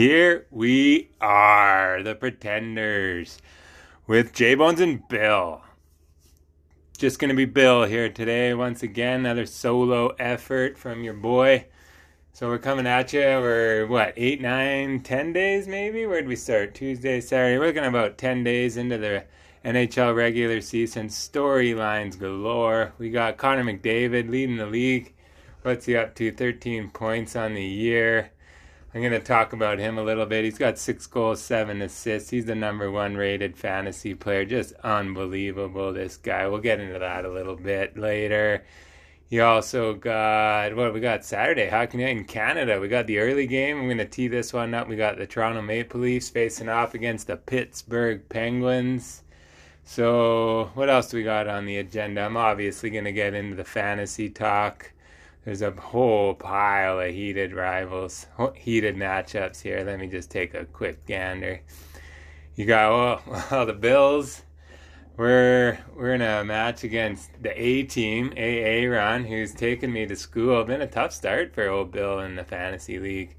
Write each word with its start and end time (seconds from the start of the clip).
Here 0.00 0.46
we 0.50 1.10
are, 1.20 2.02
the 2.02 2.14
Pretenders, 2.14 3.36
with 4.06 4.32
J 4.32 4.54
Bones 4.54 4.80
and 4.80 5.06
Bill. 5.08 5.60
Just 6.96 7.18
gonna 7.18 7.34
be 7.34 7.44
Bill 7.44 7.84
here 7.84 8.08
today. 8.08 8.54
Once 8.54 8.82
again, 8.82 9.20
another 9.20 9.44
solo 9.44 10.14
effort 10.18 10.78
from 10.78 11.04
your 11.04 11.12
boy. 11.12 11.66
So 12.32 12.48
we're 12.48 12.56
coming 12.56 12.86
at 12.86 13.12
you. 13.12 13.20
We're 13.20 13.86
what 13.88 14.14
eight, 14.16 14.40
nine, 14.40 15.00
ten 15.00 15.34
days 15.34 15.68
maybe. 15.68 16.06
Where'd 16.06 16.26
we 16.26 16.34
start? 16.34 16.74
Tuesday, 16.74 17.20
Saturday. 17.20 17.58
We're 17.58 17.66
looking 17.66 17.84
about 17.84 18.16
ten 18.16 18.42
days 18.42 18.78
into 18.78 18.96
the 18.96 19.24
NHL 19.66 20.16
regular 20.16 20.62
season. 20.62 21.08
Storylines 21.08 22.18
galore. 22.18 22.94
We 22.96 23.10
got 23.10 23.36
Connor 23.36 23.64
McDavid 23.64 24.30
leading 24.30 24.56
the 24.56 24.64
league. 24.64 25.12
What's 25.60 25.84
he 25.84 25.94
up 25.94 26.14
to? 26.14 26.32
13 26.32 26.88
points 26.88 27.36
on 27.36 27.52
the 27.52 27.62
year. 27.62 28.30
I'm 28.92 29.02
going 29.02 29.12
to 29.12 29.20
talk 29.20 29.52
about 29.52 29.78
him 29.78 29.98
a 29.98 30.02
little 30.02 30.26
bit. 30.26 30.44
He's 30.44 30.58
got 30.58 30.76
six 30.76 31.06
goals, 31.06 31.40
seven 31.40 31.80
assists. 31.80 32.30
He's 32.30 32.46
the 32.46 32.56
number 32.56 32.90
one 32.90 33.16
rated 33.16 33.56
fantasy 33.56 34.14
player. 34.14 34.44
Just 34.44 34.72
unbelievable, 34.82 35.92
this 35.92 36.16
guy. 36.16 36.48
We'll 36.48 36.60
get 36.60 36.80
into 36.80 36.98
that 36.98 37.24
a 37.24 37.30
little 37.30 37.54
bit 37.54 37.96
later. 37.96 38.64
You 39.28 39.44
also 39.44 39.94
got 39.94 40.74
what 40.74 40.92
we 40.92 40.98
got 40.98 41.24
Saturday 41.24 41.68
hockey 41.68 41.98
night 41.98 42.16
in 42.16 42.24
Canada. 42.24 42.80
We 42.80 42.88
got 42.88 43.06
the 43.06 43.20
early 43.20 43.46
game. 43.46 43.78
I'm 43.78 43.84
going 43.84 43.98
to 43.98 44.04
tee 44.04 44.26
this 44.26 44.52
one 44.52 44.74
up. 44.74 44.88
We 44.88 44.96
got 44.96 45.18
the 45.18 45.26
Toronto 45.26 45.62
Maple 45.62 46.00
Leafs 46.00 46.28
facing 46.28 46.68
off 46.68 46.94
against 46.94 47.28
the 47.28 47.36
Pittsburgh 47.36 48.28
Penguins. 48.28 49.22
So 49.84 50.72
what 50.74 50.90
else 50.90 51.10
do 51.10 51.16
we 51.16 51.22
got 51.22 51.46
on 51.46 51.64
the 51.64 51.76
agenda? 51.76 52.22
I'm 52.22 52.36
obviously 52.36 52.90
going 52.90 53.04
to 53.04 53.12
get 53.12 53.34
into 53.34 53.54
the 53.54 53.62
fantasy 53.64 54.28
talk. 54.30 54.92
There's 55.44 55.62
a 55.62 55.70
whole 55.70 56.34
pile 56.34 57.00
of 57.00 57.14
heated 57.14 57.54
rivals, 57.54 58.26
oh, 58.38 58.52
heated 58.54 58.96
matchups 58.96 59.62
here. 59.62 59.82
Let 59.84 59.98
me 59.98 60.06
just 60.06 60.30
take 60.30 60.52
a 60.52 60.66
quick 60.66 61.06
gander. 61.06 61.62
You 62.56 62.66
got 62.66 62.90
well, 63.26 63.44
well 63.50 63.66
the 63.66 63.72
Bills. 63.72 64.42
We're 65.16 65.78
we're 65.94 66.14
in 66.14 66.22
a 66.22 66.44
match 66.44 66.84
against 66.84 67.42
the 67.42 67.58
A 67.58 67.84
team, 67.84 68.32
AA 68.36 68.86
Ron, 68.86 69.24
who's 69.24 69.54
taken 69.54 69.92
me 69.92 70.06
to 70.06 70.16
school. 70.16 70.62
Been 70.64 70.82
a 70.82 70.86
tough 70.86 71.12
start 71.12 71.54
for 71.54 71.68
old 71.68 71.90
Bill 71.90 72.20
in 72.20 72.36
the 72.36 72.44
fantasy 72.44 72.98
league. 72.98 73.36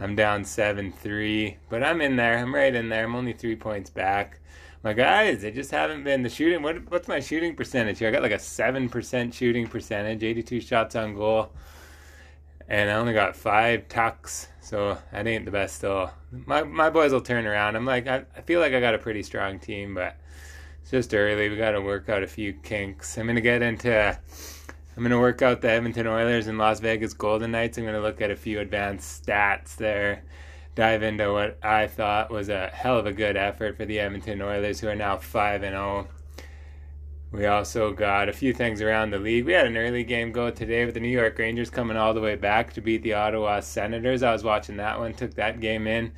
I'm 0.00 0.16
down 0.16 0.44
seven 0.44 0.90
three, 0.90 1.58
but 1.68 1.82
I'm 1.82 2.00
in 2.00 2.16
there. 2.16 2.38
I'm 2.38 2.54
right 2.54 2.74
in 2.74 2.88
there. 2.88 3.04
I'm 3.04 3.14
only 3.14 3.34
three 3.34 3.56
points 3.56 3.90
back 3.90 4.40
my 4.84 4.92
guys, 4.92 5.42
they 5.42 5.50
just 5.52 5.70
haven't 5.70 6.02
been 6.02 6.22
the 6.22 6.28
shooting. 6.28 6.62
What 6.62 6.90
what's 6.90 7.08
my 7.08 7.20
shooting 7.20 7.54
percentage 7.54 7.98
here? 8.00 8.08
I 8.08 8.10
got 8.10 8.22
like 8.22 8.32
a 8.32 8.38
seven 8.38 8.88
percent 8.88 9.32
shooting 9.32 9.66
percentage, 9.66 10.24
eighty-two 10.24 10.60
shots 10.60 10.96
on 10.96 11.14
goal, 11.14 11.52
and 12.68 12.90
I 12.90 12.94
only 12.94 13.12
got 13.12 13.36
five 13.36 13.88
tucks. 13.88 14.48
So 14.60 14.98
that 15.12 15.26
ain't 15.26 15.44
the 15.44 15.50
best 15.50 15.76
still. 15.76 16.10
My 16.30 16.64
my 16.64 16.90
boys 16.90 17.12
will 17.12 17.20
turn 17.20 17.46
around. 17.46 17.76
I'm 17.76 17.84
like 17.84 18.08
I, 18.08 18.24
I 18.36 18.40
feel 18.40 18.60
like 18.60 18.72
I 18.72 18.80
got 18.80 18.94
a 18.94 18.98
pretty 18.98 19.22
strong 19.22 19.60
team, 19.60 19.94
but 19.94 20.16
it's 20.82 20.90
just 20.90 21.14
early. 21.14 21.48
We 21.48 21.56
got 21.56 21.72
to 21.72 21.80
work 21.80 22.08
out 22.08 22.24
a 22.24 22.26
few 22.26 22.52
kinks. 22.52 23.16
I'm 23.18 23.28
gonna 23.28 23.40
get 23.40 23.62
into. 23.62 24.18
I'm 24.96 25.02
gonna 25.02 25.20
work 25.20 25.42
out 25.42 25.60
the 25.60 25.70
Edmonton 25.70 26.06
Oilers 26.06 26.48
and 26.48 26.58
Las 26.58 26.80
Vegas 26.80 27.14
Golden 27.14 27.52
Knights. 27.52 27.78
I'm 27.78 27.84
gonna 27.84 28.00
look 28.00 28.20
at 28.20 28.32
a 28.32 28.36
few 28.36 28.58
advanced 28.58 29.24
stats 29.24 29.76
there 29.76 30.24
dive 30.74 31.02
into 31.02 31.32
what 31.32 31.58
I 31.62 31.86
thought 31.86 32.30
was 32.30 32.48
a 32.48 32.68
hell 32.68 32.98
of 32.98 33.06
a 33.06 33.12
good 33.12 33.36
effort 33.36 33.76
for 33.76 33.84
the 33.84 33.98
Edmonton 33.98 34.40
Oilers, 34.40 34.80
who 34.80 34.88
are 34.88 34.94
now 34.94 35.16
5 35.16 35.62
and 35.62 35.74
0. 35.74 36.08
We 37.30 37.46
also 37.46 37.92
got 37.92 38.28
a 38.28 38.32
few 38.32 38.52
things 38.52 38.82
around 38.82 39.10
the 39.10 39.18
league. 39.18 39.46
We 39.46 39.52
had 39.52 39.66
an 39.66 39.76
early 39.76 40.04
game 40.04 40.32
go 40.32 40.50
today 40.50 40.84
with 40.84 40.94
the 40.94 41.00
New 41.00 41.08
York 41.08 41.38
Rangers 41.38 41.70
coming 41.70 41.96
all 41.96 42.12
the 42.12 42.20
way 42.20 42.36
back 42.36 42.74
to 42.74 42.82
beat 42.82 43.02
the 43.02 43.14
Ottawa 43.14 43.60
Senators. 43.60 44.22
I 44.22 44.32
was 44.32 44.44
watching 44.44 44.76
that 44.76 44.98
one, 44.98 45.14
took 45.14 45.34
that 45.34 45.60
game 45.60 45.86
in. 45.86 46.12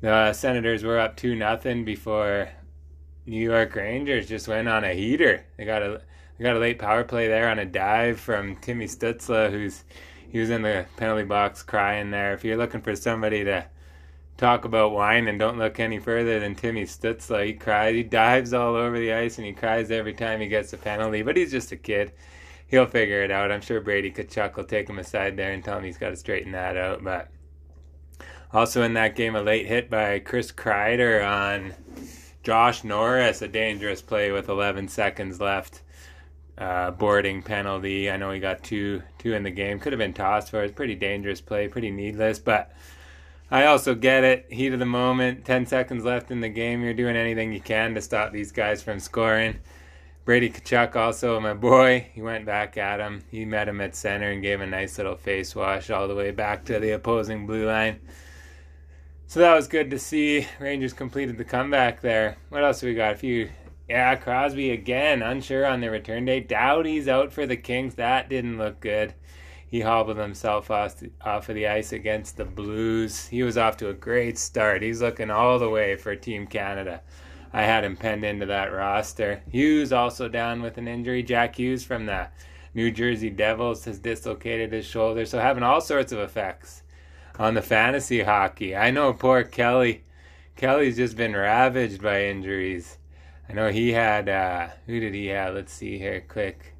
The 0.00 0.32
Senators 0.32 0.82
were 0.82 0.98
up 0.98 1.16
2 1.16 1.34
nothing 1.34 1.84
before 1.84 2.48
New 3.26 3.40
York 3.40 3.76
Rangers 3.76 4.28
just 4.28 4.48
went 4.48 4.66
on 4.66 4.82
a 4.82 4.94
heater. 4.94 5.44
They 5.56 5.64
got 5.66 5.82
a 5.82 6.00
they 6.38 6.44
got 6.44 6.56
a 6.56 6.58
late 6.58 6.78
power 6.78 7.04
play 7.04 7.28
there 7.28 7.50
on 7.50 7.58
a 7.58 7.66
dive 7.66 8.18
from 8.18 8.56
Timmy 8.56 8.86
Stützle, 8.86 9.50
who's 9.50 9.84
he 10.30 10.38
was 10.38 10.50
in 10.50 10.62
the 10.62 10.86
penalty 10.96 11.24
box 11.24 11.62
crying 11.62 12.10
there. 12.10 12.32
If 12.32 12.44
you're 12.44 12.56
looking 12.56 12.82
for 12.82 12.94
somebody 12.94 13.44
to 13.44 13.66
talk 14.36 14.64
about 14.64 14.92
whine 14.92 15.28
and 15.28 15.38
don't 15.38 15.58
look 15.58 15.80
any 15.80 15.98
further 15.98 16.38
than 16.38 16.54
Timmy 16.54 16.84
Stützle, 16.84 17.46
he 17.46 17.52
cries. 17.54 17.94
He 17.94 18.02
dives 18.02 18.54
all 18.54 18.74
over 18.74 18.98
the 18.98 19.12
ice 19.12 19.38
and 19.38 19.46
he 19.46 19.52
cries 19.52 19.90
every 19.90 20.14
time 20.14 20.40
he 20.40 20.46
gets 20.46 20.72
a 20.72 20.78
penalty. 20.78 21.22
But 21.22 21.36
he's 21.36 21.50
just 21.50 21.72
a 21.72 21.76
kid. 21.76 22.12
He'll 22.68 22.86
figure 22.86 23.22
it 23.22 23.32
out. 23.32 23.50
I'm 23.50 23.60
sure 23.60 23.80
Brady 23.80 24.12
Tkachuk 24.12 24.56
will 24.56 24.64
take 24.64 24.88
him 24.88 25.00
aside 25.00 25.36
there 25.36 25.52
and 25.52 25.64
tell 25.64 25.78
him 25.78 25.84
he's 25.84 25.98
got 25.98 26.10
to 26.10 26.16
straighten 26.16 26.52
that 26.52 26.76
out. 26.76 27.02
But 27.02 27.28
also 28.52 28.82
in 28.82 28.94
that 28.94 29.16
game, 29.16 29.34
a 29.34 29.42
late 29.42 29.66
hit 29.66 29.90
by 29.90 30.20
Chris 30.20 30.52
Kreider 30.52 31.26
on 31.26 31.74
Josh 32.44 32.84
Norris, 32.84 33.42
a 33.42 33.48
dangerous 33.48 34.00
play 34.00 34.30
with 34.30 34.48
11 34.48 34.88
seconds 34.88 35.40
left 35.40 35.82
uh, 36.60 36.90
boarding 36.90 37.42
penalty. 37.42 38.10
I 38.10 38.18
know 38.18 38.30
he 38.30 38.38
got 38.38 38.62
two 38.62 39.02
two 39.18 39.32
in 39.32 39.42
the 39.42 39.50
game. 39.50 39.80
Could 39.80 39.92
have 39.92 39.98
been 39.98 40.12
tossed 40.12 40.50
for. 40.50 40.62
It's 40.62 40.74
pretty 40.74 40.94
dangerous 40.94 41.40
play, 41.40 41.66
pretty 41.66 41.90
needless. 41.90 42.38
But 42.38 42.72
I 43.50 43.64
also 43.64 43.94
get 43.94 44.22
it. 44.22 44.46
Heat 44.50 44.72
of 44.74 44.78
the 44.78 44.86
moment. 44.86 45.44
Ten 45.44 45.66
seconds 45.66 46.04
left 46.04 46.30
in 46.30 46.40
the 46.40 46.48
game. 46.50 46.84
You're 46.84 46.94
doing 46.94 47.16
anything 47.16 47.52
you 47.52 47.60
can 47.60 47.94
to 47.94 48.02
stop 48.02 48.32
these 48.32 48.52
guys 48.52 48.82
from 48.82 49.00
scoring. 49.00 49.58
Brady 50.26 50.50
Tkachuk 50.50 50.94
also 50.94 51.40
my 51.40 51.54
boy. 51.54 52.06
He 52.12 52.20
went 52.20 52.44
back 52.44 52.76
at 52.76 53.00
him. 53.00 53.24
He 53.30 53.46
met 53.46 53.68
him 53.68 53.80
at 53.80 53.96
center 53.96 54.30
and 54.30 54.42
gave 54.42 54.60
a 54.60 54.66
nice 54.66 54.98
little 54.98 55.16
face 55.16 55.56
wash 55.56 55.88
all 55.88 56.06
the 56.06 56.14
way 56.14 56.30
back 56.30 56.66
to 56.66 56.78
the 56.78 56.90
opposing 56.90 57.46
blue 57.46 57.66
line. 57.66 58.00
So 59.26 59.40
that 59.40 59.54
was 59.54 59.66
good 59.66 59.90
to 59.92 59.98
see. 59.98 60.46
Rangers 60.58 60.92
completed 60.92 61.38
the 61.38 61.44
comeback 61.44 62.00
there. 62.02 62.36
What 62.50 62.64
else 62.64 62.82
we 62.82 62.94
got? 62.94 63.14
A 63.14 63.16
few 63.16 63.48
yeah, 63.90 64.14
Crosby 64.14 64.70
again, 64.70 65.20
unsure 65.20 65.66
on 65.66 65.80
the 65.80 65.90
return 65.90 66.24
date. 66.24 66.48
Doughty's 66.48 67.08
out 67.08 67.32
for 67.32 67.44
the 67.44 67.56
Kings. 67.56 67.96
That 67.96 68.28
didn't 68.28 68.56
look 68.56 68.78
good. 68.78 69.14
He 69.66 69.80
hobbled 69.80 70.16
himself 70.16 70.70
off, 70.70 71.02
off 71.20 71.48
of 71.48 71.56
the 71.56 71.66
ice 71.66 71.90
against 71.90 72.36
the 72.36 72.44
Blues. 72.44 73.26
He 73.26 73.42
was 73.42 73.58
off 73.58 73.76
to 73.78 73.88
a 73.88 73.92
great 73.92 74.38
start. 74.38 74.82
He's 74.82 75.02
looking 75.02 75.28
all 75.28 75.58
the 75.58 75.68
way 75.68 75.96
for 75.96 76.14
Team 76.14 76.46
Canada. 76.46 77.02
I 77.52 77.62
had 77.62 77.82
him 77.82 77.96
penned 77.96 78.24
into 78.24 78.46
that 78.46 78.72
roster. 78.72 79.42
Hughes 79.50 79.92
also 79.92 80.28
down 80.28 80.62
with 80.62 80.78
an 80.78 80.86
injury. 80.86 81.24
Jack 81.24 81.56
Hughes 81.56 81.82
from 81.82 82.06
the 82.06 82.28
New 82.74 82.92
Jersey 82.92 83.28
Devils 83.28 83.86
has 83.86 83.98
dislocated 83.98 84.72
his 84.72 84.86
shoulder. 84.86 85.26
So 85.26 85.40
having 85.40 85.64
all 85.64 85.80
sorts 85.80 86.12
of 86.12 86.20
effects 86.20 86.84
on 87.40 87.54
the 87.54 87.62
fantasy 87.62 88.22
hockey. 88.22 88.76
I 88.76 88.92
know 88.92 89.12
poor 89.12 89.42
Kelly. 89.42 90.04
Kelly's 90.54 90.96
just 90.96 91.16
been 91.16 91.34
ravaged 91.34 92.00
by 92.00 92.26
injuries. 92.26 92.98
I 93.50 93.52
know 93.52 93.68
he 93.68 93.90
had, 93.90 94.28
uh, 94.28 94.68
who 94.86 95.00
did 95.00 95.12
he 95.12 95.26
have? 95.26 95.54
Let's 95.54 95.72
see 95.72 95.98
here, 95.98 96.20
quick. 96.20 96.76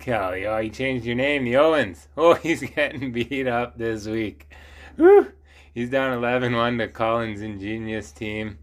Kelly. 0.00 0.44
Oh, 0.44 0.58
he 0.58 0.68
changed 0.68 1.06
your 1.06 1.14
name, 1.14 1.44
the 1.44 1.58
Owens. 1.58 2.08
Oh, 2.16 2.34
he's 2.34 2.60
getting 2.60 3.12
beat 3.12 3.46
up 3.46 3.78
this 3.78 4.04
week. 4.06 4.52
Whew. 4.96 5.30
He's 5.72 5.88
down 5.88 6.12
11 6.14 6.56
1 6.56 6.78
to 6.78 6.88
Collins' 6.88 7.42
ingenious 7.42 8.10
team. 8.10 8.58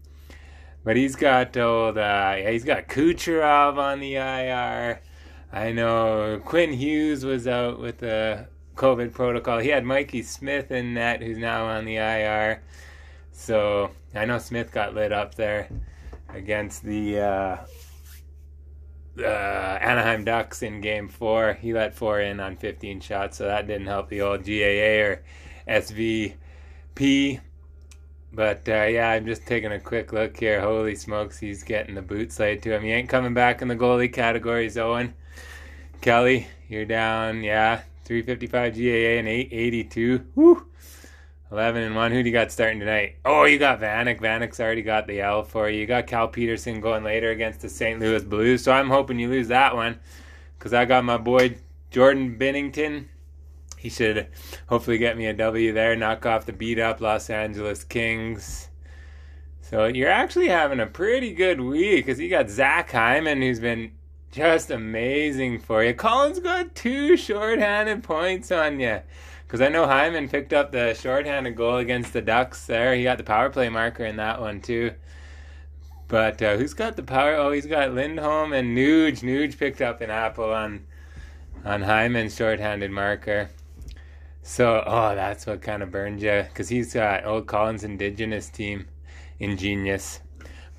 But 0.84 0.96
he's 0.96 1.16
got 1.16 1.56
old, 1.56 1.96
uh, 1.96 2.34
yeah, 2.36 2.50
he's 2.50 2.64
got 2.64 2.88
Kucherov 2.88 3.78
on 3.78 4.00
the 4.00 4.16
IR. 4.16 5.00
I 5.50 5.72
know 5.72 6.42
Quinn 6.44 6.74
Hughes 6.74 7.24
was 7.24 7.48
out 7.48 7.80
with 7.80 7.98
the 7.98 8.48
COVID 8.76 9.14
protocol. 9.14 9.60
He 9.60 9.70
had 9.70 9.86
Mikey 9.86 10.24
Smith 10.24 10.70
in 10.70 10.92
that, 10.94 11.22
who's 11.22 11.38
now 11.38 11.64
on 11.64 11.86
the 11.86 11.96
IR. 11.96 12.62
So 13.32 13.92
I 14.14 14.26
know 14.26 14.36
Smith 14.36 14.72
got 14.72 14.94
lit 14.94 15.10
up 15.10 15.36
there 15.36 15.70
against 16.28 16.82
the 16.82 17.20
uh, 17.20 17.56
uh, 19.18 19.78
Anaheim 19.80 20.24
Ducks 20.24 20.62
in 20.62 20.80
Game 20.80 21.08
Four. 21.08 21.54
He 21.54 21.72
let 21.72 21.94
four 21.94 22.20
in 22.20 22.40
on 22.40 22.56
15 22.56 23.00
shots, 23.00 23.38
so 23.38 23.46
that 23.46 23.66
didn't 23.66 23.86
help 23.86 24.08
the 24.08 24.20
old 24.20 24.44
GAA 24.44 25.02
or 25.04 25.22
SVP. 25.68 27.40
But 28.32 28.68
uh, 28.68 28.84
yeah, 28.84 29.10
I'm 29.10 29.26
just 29.26 29.46
taking 29.46 29.72
a 29.72 29.80
quick 29.80 30.12
look 30.12 30.36
here. 30.38 30.60
Holy 30.60 30.94
smokes, 30.94 31.38
he's 31.38 31.62
getting 31.62 31.94
the 31.94 32.02
boots 32.02 32.38
laid 32.38 32.62
to 32.62 32.74
him. 32.74 32.82
He 32.82 32.92
ain't 32.92 33.08
coming 33.08 33.34
back 33.34 33.62
in 33.62 33.68
the 33.68 33.76
goalie 33.76 34.12
categories, 34.12 34.76
Owen. 34.76 35.14
Kelly, 36.00 36.46
you're 36.68 36.84
down, 36.84 37.42
yeah, 37.42 37.82
355 38.04 38.74
GAA 38.74 39.18
and 39.18 39.28
882. 39.28 40.26
Woo! 40.34 40.66
11 41.50 41.82
and 41.82 41.96
1. 41.96 42.12
Who 42.12 42.22
do 42.22 42.28
you 42.28 42.32
got 42.32 42.52
starting 42.52 42.78
tonight? 42.78 43.16
Oh, 43.24 43.44
you 43.44 43.58
got 43.58 43.80
Vanek. 43.80 44.20
Vanek's 44.20 44.60
already 44.60 44.82
got 44.82 45.06
the 45.06 45.20
L 45.20 45.42
for 45.42 45.70
you. 45.70 45.80
You 45.80 45.86
got 45.86 46.06
Cal 46.06 46.28
Petersen 46.28 46.80
going 46.80 47.04
later 47.04 47.30
against 47.30 47.60
the 47.60 47.68
St. 47.68 47.98
Louis 47.98 48.22
Blues. 48.22 48.62
So 48.62 48.72
I'm 48.72 48.90
hoping 48.90 49.18
you 49.18 49.28
lose 49.28 49.48
that 49.48 49.74
one 49.74 49.98
because 50.58 50.74
I 50.74 50.84
got 50.84 51.04
my 51.04 51.16
boy 51.16 51.56
Jordan 51.90 52.36
Binnington. 52.38 53.06
He 53.78 53.88
should 53.88 54.26
hopefully 54.66 54.98
get 54.98 55.16
me 55.16 55.26
a 55.26 55.32
W 55.32 55.72
there, 55.72 55.96
knock 55.96 56.26
off 56.26 56.46
the 56.46 56.52
beat 56.52 56.78
up 56.78 57.00
Los 57.00 57.30
Angeles 57.30 57.84
Kings. 57.84 58.68
So 59.62 59.84
you're 59.86 60.10
actually 60.10 60.48
having 60.48 60.80
a 60.80 60.86
pretty 60.86 61.32
good 61.32 61.60
week 61.60 62.06
because 62.06 62.18
you 62.18 62.28
got 62.28 62.50
Zach 62.50 62.90
Hyman, 62.90 63.40
who's 63.40 63.60
been 63.60 63.92
just 64.30 64.70
amazing 64.70 65.60
for 65.60 65.84
you. 65.84 65.94
Collins 65.94 66.40
got 66.40 66.74
two 66.74 67.16
shorthanded 67.16 68.02
points 68.02 68.50
on 68.50 68.80
you. 68.80 69.00
Because 69.48 69.62
I 69.62 69.70
know 69.70 69.86
Hyman 69.86 70.28
picked 70.28 70.52
up 70.52 70.72
the 70.72 70.92
shorthanded 70.92 71.56
goal 71.56 71.78
against 71.78 72.12
the 72.12 72.20
Ducks 72.20 72.66
there. 72.66 72.94
He 72.94 73.02
got 73.02 73.16
the 73.16 73.24
power 73.24 73.48
play 73.48 73.70
marker 73.70 74.04
in 74.04 74.16
that 74.16 74.42
one, 74.42 74.60
too. 74.60 74.92
But 76.06 76.42
uh, 76.42 76.58
who's 76.58 76.74
got 76.74 76.96
the 76.96 77.02
power? 77.02 77.34
Oh, 77.34 77.50
he's 77.50 77.64
got 77.64 77.94
Lindholm 77.94 78.52
and 78.52 78.76
Nuge. 78.76 79.20
Nuge 79.22 79.58
picked 79.58 79.80
up 79.80 80.02
an 80.02 80.10
apple 80.10 80.52
on 80.52 80.84
on 81.64 81.80
Hyman's 81.80 82.36
shorthanded 82.36 82.90
marker. 82.90 83.48
So, 84.42 84.82
oh, 84.86 85.14
that's 85.14 85.46
what 85.46 85.62
kind 85.62 85.82
of 85.82 85.90
burned 85.90 86.20
you. 86.20 86.44
Because 86.46 86.68
he's 86.68 86.92
got 86.92 87.24
old 87.24 87.46
Collins 87.46 87.84
Indigenous 87.84 88.50
team. 88.50 88.86
Ingenious. 89.40 90.20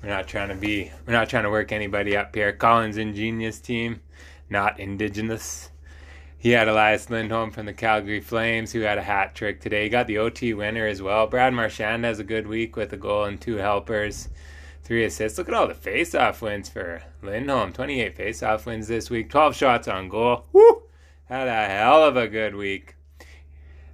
We're 0.00 0.10
not 0.10 0.28
trying 0.28 0.48
to 0.48 0.54
be, 0.54 0.92
we're 1.06 1.12
not 1.12 1.28
trying 1.28 1.42
to 1.42 1.50
work 1.50 1.72
anybody 1.72 2.16
up 2.16 2.34
here. 2.36 2.52
Collins 2.52 2.96
Ingenious 2.96 3.58
team, 3.58 4.00
not 4.48 4.78
Indigenous. 4.78 5.70
He 6.40 6.52
had 6.52 6.68
Elias 6.68 7.10
Lindholm 7.10 7.50
from 7.50 7.66
the 7.66 7.74
Calgary 7.74 8.20
Flames, 8.20 8.72
who 8.72 8.80
had 8.80 8.96
a 8.96 9.02
hat 9.02 9.34
trick 9.34 9.60
today. 9.60 9.84
He 9.84 9.88
got 9.90 10.06
the 10.06 10.16
OT 10.16 10.54
winner 10.54 10.86
as 10.86 11.02
well. 11.02 11.26
Brad 11.26 11.52
Marchand 11.52 12.04
has 12.06 12.18
a 12.18 12.24
good 12.24 12.46
week 12.46 12.76
with 12.76 12.94
a 12.94 12.96
goal 12.96 13.24
and 13.24 13.38
two 13.38 13.56
helpers 13.56 14.30
three 14.82 15.04
assists. 15.04 15.36
Look 15.36 15.48
at 15.48 15.54
all 15.54 15.68
the 15.68 15.74
face-off 15.74 16.40
wins 16.40 16.70
for 16.70 17.02
Lindholm. 17.22 17.74
28 17.74 18.16
face-off 18.16 18.64
wins 18.64 18.88
this 18.88 19.10
week. 19.10 19.28
12 19.28 19.54
shots 19.54 19.86
on 19.86 20.08
goal. 20.08 20.46
Woo! 20.52 20.84
Had 21.26 21.46
a 21.46 21.68
hell 21.68 22.02
of 22.02 22.16
a 22.16 22.26
good 22.26 22.56
week. 22.56 22.96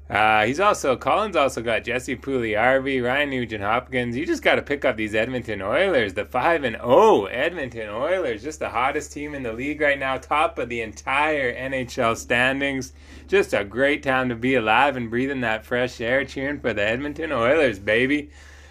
Uh, 0.09 0.47
he's 0.47 0.61
also 0.61 0.97
Collins. 0.97 1.35
Also 1.35 1.63
got 1.63 1.85
Jesse 1.85 2.17
Puljujarvi, 2.17 3.05
Ryan 3.05 3.31
Nugent 3.31 3.63
Hopkins. 3.63 4.17
You 4.17 4.25
just 4.25 4.43
got 4.43 4.55
to 4.55 4.63
pick 4.63 4.85
up 4.85 4.97
these 4.97 5.15
Edmonton 5.15 5.63
Oilers, 5.63 6.15
the 6.15 6.25
five 6.25 6.63
and 6.63 6.77
oh 6.81 7.27
Edmonton 7.27 7.89
Oilers, 7.89 8.43
just 8.43 8.61
the 8.61 8.69
hottest 8.69 9.13
team 9.13 9.35
in 9.35 9.43
the 9.43 9.53
league 9.53 9.81
right 9.81 9.99
now, 9.99 10.17
top 10.17 10.59
of 10.59 10.69
the 10.69 10.81
entire 10.81 11.53
NHL 11.53 12.17
standings. 12.17 12.93
Just 13.27 13.53
a 13.53 13.65
great 13.65 14.03
time 14.03 14.29
to 14.29 14.37
be 14.37 14.55
alive 14.55 14.97
and 14.97 15.11
breathing 15.11 15.41
that 15.41 15.65
fresh 15.65 16.01
air, 16.01 16.25
cheering 16.25 16.61
for 16.61 16.73
the 16.73 16.83
Edmonton 16.83 17.33
Oilers, 17.33 17.79
baby 17.79 18.31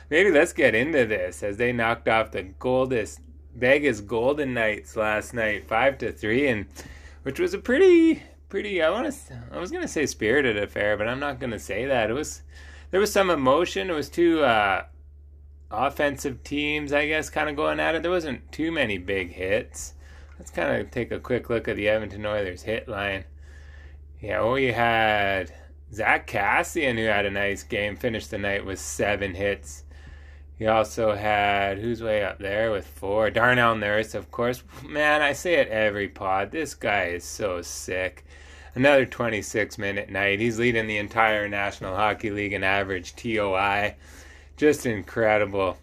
maybe 0.09 0.31
let's 0.31 0.53
get 0.53 0.75
into 0.75 1.05
this 1.05 1.43
as 1.43 1.57
they 1.57 1.71
knocked 1.71 2.07
off 2.07 2.31
the 2.31 2.43
Goldest 2.43 3.19
Vegas 3.55 4.01
Golden 4.01 4.53
Knights 4.53 4.95
last 4.95 5.33
night, 5.33 5.67
five 5.67 5.97
to 5.99 6.11
three, 6.11 6.47
and 6.47 6.65
which 7.23 7.39
was 7.39 7.53
a 7.53 7.59
pretty 7.59 8.21
pretty. 8.55 8.81
I 8.81 8.89
want 8.89 9.11
to. 9.11 9.43
I 9.51 9.59
was 9.59 9.69
gonna 9.69 9.85
say 9.85 10.05
spirited 10.05 10.55
affair, 10.55 10.95
but 10.95 11.09
I'm 11.09 11.19
not 11.19 11.41
gonna 11.41 11.59
say 11.59 11.87
that. 11.87 12.09
It 12.09 12.13
was 12.13 12.41
there 12.89 13.01
was 13.01 13.11
some 13.11 13.29
emotion. 13.29 13.89
It 13.89 13.93
was 13.93 14.07
two 14.07 14.45
uh, 14.45 14.85
offensive 15.69 16.41
teams, 16.41 16.93
I 16.93 17.05
guess, 17.05 17.29
kind 17.29 17.49
of 17.49 17.57
going 17.57 17.81
at 17.81 17.95
it. 17.95 18.01
There 18.01 18.11
wasn't 18.11 18.49
too 18.53 18.71
many 18.71 18.97
big 18.97 19.33
hits. 19.33 19.95
Let's 20.39 20.51
kind 20.51 20.79
of 20.79 20.89
take 20.89 21.11
a 21.11 21.19
quick 21.19 21.49
look 21.49 21.67
at 21.67 21.75
the 21.75 21.89
Edmonton 21.89 22.25
Oilers 22.25 22.61
hit 22.61 22.87
line. 22.87 23.25
Yeah, 24.21 24.55
you 24.55 24.71
had 24.71 25.53
Zack 25.91 26.25
Kassian, 26.25 26.97
who 26.97 27.07
had 27.07 27.25
a 27.25 27.31
nice 27.31 27.61
game, 27.63 27.97
finished 27.97 28.31
the 28.31 28.37
night 28.37 28.65
with 28.65 28.79
seven 28.79 29.35
hits. 29.35 29.83
He 30.57 30.65
also 30.65 31.13
had 31.13 31.79
who's 31.79 32.01
way 32.01 32.23
up 32.23 32.39
there 32.39 32.71
with 32.71 32.87
four. 32.87 33.29
Darnell 33.31 33.75
Nurse, 33.75 34.15
of 34.15 34.31
course. 34.31 34.63
Man, 34.81 35.21
I 35.21 35.33
say 35.33 35.55
it 35.55 35.67
every 35.67 36.07
pod. 36.07 36.51
This 36.51 36.73
guy 36.73 37.07
is 37.07 37.25
so 37.25 37.61
sick. 37.61 38.23
Another 38.75 39.05
26 39.05 39.77
minute 39.77 40.09
night. 40.09 40.41
He's 40.41 40.59
leading 40.59 40.85
the 40.85 40.97
entire 40.97 41.47
National 41.47 41.95
Hockey 41.95 42.29
League 42.29 42.51
in 42.51 42.61
average 42.61 43.15
TOI. 43.15 43.95
Just 44.57 44.85
incredible. 44.85 45.77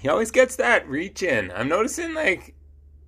He 0.00 0.08
always 0.08 0.30
gets 0.30 0.56
that 0.56 0.88
reach 0.88 1.22
in. 1.22 1.52
I'm 1.54 1.68
noticing 1.68 2.14
like 2.14 2.54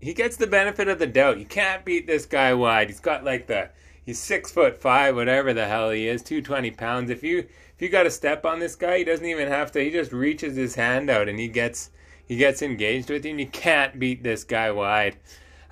he 0.02 0.12
gets 0.12 0.36
the 0.36 0.46
benefit 0.46 0.88
of 0.88 0.98
the 0.98 1.06
doubt. 1.06 1.38
You 1.38 1.46
can't 1.46 1.82
beat 1.82 2.06
this 2.06 2.26
guy 2.26 2.52
wide. 2.52 2.90
He's 2.90 3.00
got 3.00 3.24
like 3.24 3.46
the 3.46 3.70
he's 4.04 4.18
six 4.18 4.52
foot 4.52 4.76
five, 4.76 5.16
whatever 5.16 5.54
the 5.54 5.66
hell 5.66 5.90
he 5.90 6.08
is, 6.08 6.22
two 6.22 6.42
twenty 6.42 6.70
pounds. 6.70 7.08
If 7.08 7.22
you 7.22 7.38
if 7.38 7.80
you 7.80 7.88
got 7.88 8.04
a 8.04 8.10
step 8.10 8.44
on 8.44 8.58
this 8.58 8.76
guy, 8.76 8.98
he 8.98 9.04
doesn't 9.04 9.24
even 9.24 9.48
have 9.48 9.72
to. 9.72 9.82
He 9.82 9.90
just 9.90 10.12
reaches 10.12 10.56
his 10.56 10.74
hand 10.74 11.08
out 11.08 11.30
and 11.30 11.40
he 11.40 11.48
gets 11.48 11.88
he 12.26 12.36
gets 12.36 12.60
engaged 12.60 13.08
with 13.08 13.24
you, 13.24 13.30
and 13.30 13.40
you 13.40 13.46
can't 13.46 13.98
beat 13.98 14.22
this 14.22 14.44
guy 14.44 14.70
wide. 14.70 15.16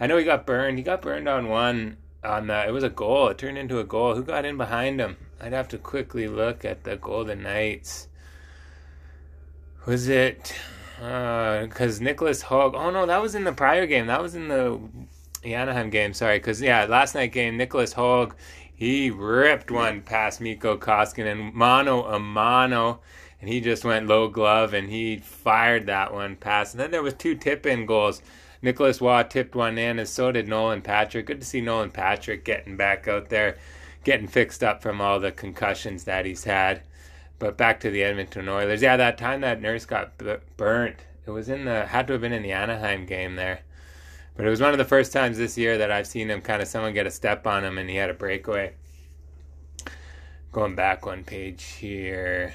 I 0.01 0.07
know 0.07 0.17
he 0.17 0.25
got 0.25 0.47
burned. 0.47 0.79
He 0.79 0.85
got 0.85 1.03
burned 1.03 1.29
on 1.29 1.49
one 1.49 1.99
on 2.25 2.47
the. 2.49 2.67
It 2.67 2.73
was 2.73 2.85
a 2.85 2.91
goal. 2.91 3.29
It 3.29 3.39
turned 3.39 3.59
into 3.59 3.79
a 3.79 3.85
goal. 3.85 4.15
Who 4.15 4.23
got 4.23 4.45
in 4.45 4.57
behind 4.57 5.01
him? 5.01 5.17
I'd 5.41 5.53
have 5.53 5.69
to 5.69 5.79
quickly 5.79 6.29
look 6.29 6.65
at 6.65 6.85
the 6.85 6.97
Golden 6.97 7.43
Knights. 7.43 8.09
Was 9.87 10.09
it? 10.09 10.55
Because 10.97 12.01
uh, 12.01 12.05
Nicholas 12.05 12.43
Hague. 12.43 12.75
Oh 12.75 12.91
no, 12.91 13.07
that 13.07 13.21
was 13.21 13.35
in 13.35 13.45
the 13.45 13.53
prior 13.53 13.87
game. 13.87 14.07
That 14.07 14.23
was 14.23 14.35
in 14.35 14.49
the 14.49 14.81
Anaheim 15.45 15.91
game. 15.91 16.15
Sorry, 16.15 16.39
because 16.39 16.63
yeah, 16.63 16.87
last 16.87 17.15
night 17.15 17.33
game 17.33 17.57
Nicholas 17.57 17.93
Hague 17.93 18.35
he 18.75 19.11
ripped 19.11 19.71
one 19.71 20.03
past 20.03 20.41
Mikko 20.41 20.79
Koskinen, 20.79 21.55
mano 21.55 22.05
a 22.05 22.19
mano, 22.19 23.01
and 23.41 23.49
he 23.49 23.61
just 23.61 23.85
went 23.85 24.09
low 24.09 24.29
glove 24.29 24.75
and 24.75 24.91
he 24.91 25.19
fired 25.19 25.87
that 25.87 26.13
one 26.13 26.37
past. 26.37 26.75
And 26.75 26.81
then 26.81 26.91
there 26.91 27.03
was 27.03 27.15
two 27.15 27.37
tip-in 27.37 27.87
goals. 27.87 28.21
Nicholas 28.65 28.99
Waugh 28.99 29.25
tipped 29.25 29.55
one 29.55 29.77
in, 29.77 29.99
and 29.99 30.09
so 30.09 30.33
did 30.33 30.49
Nolan 30.49 30.81
Patrick. 30.81 31.27
Good 31.27 31.41
to 31.41 31.47
see 31.47 31.61
Nolan 31.61 31.91
Patrick 31.91 32.47
getting 32.47 32.79
back 32.79 33.07
out 33.07 33.29
there, 33.29 33.59
getting 34.05 34.27
fixed 34.27 34.65
up 34.65 34.83
from 34.83 35.03
all 35.03 35.21
the 35.21 35.31
concussions 35.31 36.05
that 36.05 36.25
he's 36.25 36.45
had. 36.45 36.81
But 37.39 37.59
back 37.59 37.79
to 37.81 37.91
the 37.91 38.03
Edmonton 38.03 38.49
Oilers. 38.49 38.81
Yeah, 38.81 38.97
that 38.97 39.19
time 39.19 39.43
that 39.43 39.61
nurse 39.61 39.85
got 39.85 40.15
burnt, 40.57 40.97
it 41.27 41.31
was 41.31 41.51
in 41.51 41.67
the 41.67 41.85
had 41.85 42.07
to 42.07 42.15
have 42.15 42.23
been 42.23 42.33
in 42.33 42.43
the 42.43 42.53
Anaheim 42.53 43.05
game 43.05 43.37
there. 43.37 43.61
But 44.35 44.47
it 44.47 44.51
was 44.51 44.63
one 44.63 44.73
of 44.73 44.79
the 44.79 44.85
first 44.87 45.13
times 45.13 45.37
this 45.37 45.59
year 45.59 45.77
that 45.77 45.91
I've 45.91 46.07
seen 46.07 46.31
him 46.31 46.41
kind 46.41 46.63
of 46.63 46.69
someone 46.69 46.95
get 46.95 47.07
a 47.07 47.11
step 47.11 47.47
on 47.47 47.65
him 47.65 47.77
and 47.77 47.91
he 47.91 47.97
had 47.97 48.09
a 48.09 48.15
breakaway. 48.15 48.73
Going 50.53 50.75
back 50.75 51.05
one 51.05 51.23
page 51.23 51.65
here. 51.65 52.55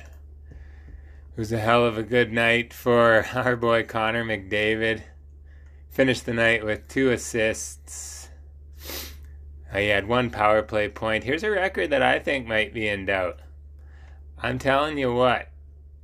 It 0.50 1.38
was 1.38 1.51
a 1.51 1.59
hell 1.59 1.85
of 1.85 2.00
a 2.00 2.03
good 2.03 2.33
night 2.33 2.73
for 2.73 3.27
our 3.35 3.56
boy 3.56 3.83
Connor 3.83 4.25
McDavid. 4.25 5.03
Finished 5.89 6.25
the 6.25 6.33
night 6.33 6.65
with 6.65 6.88
two 6.88 7.12
assists. 7.12 8.30
He 9.74 9.88
had 9.88 10.07
one 10.07 10.30
power 10.30 10.63
play 10.63 10.89
point. 10.89 11.24
Here's 11.24 11.44
a 11.44 11.51
record 11.51 11.89
that 11.91 12.01
I 12.01 12.19
think 12.19 12.47
might 12.47 12.74
be 12.74 12.88
in 12.88 13.06
doubt. 13.06 13.39
I'm 14.41 14.57
telling 14.57 14.97
you 14.97 15.13
what, 15.13 15.50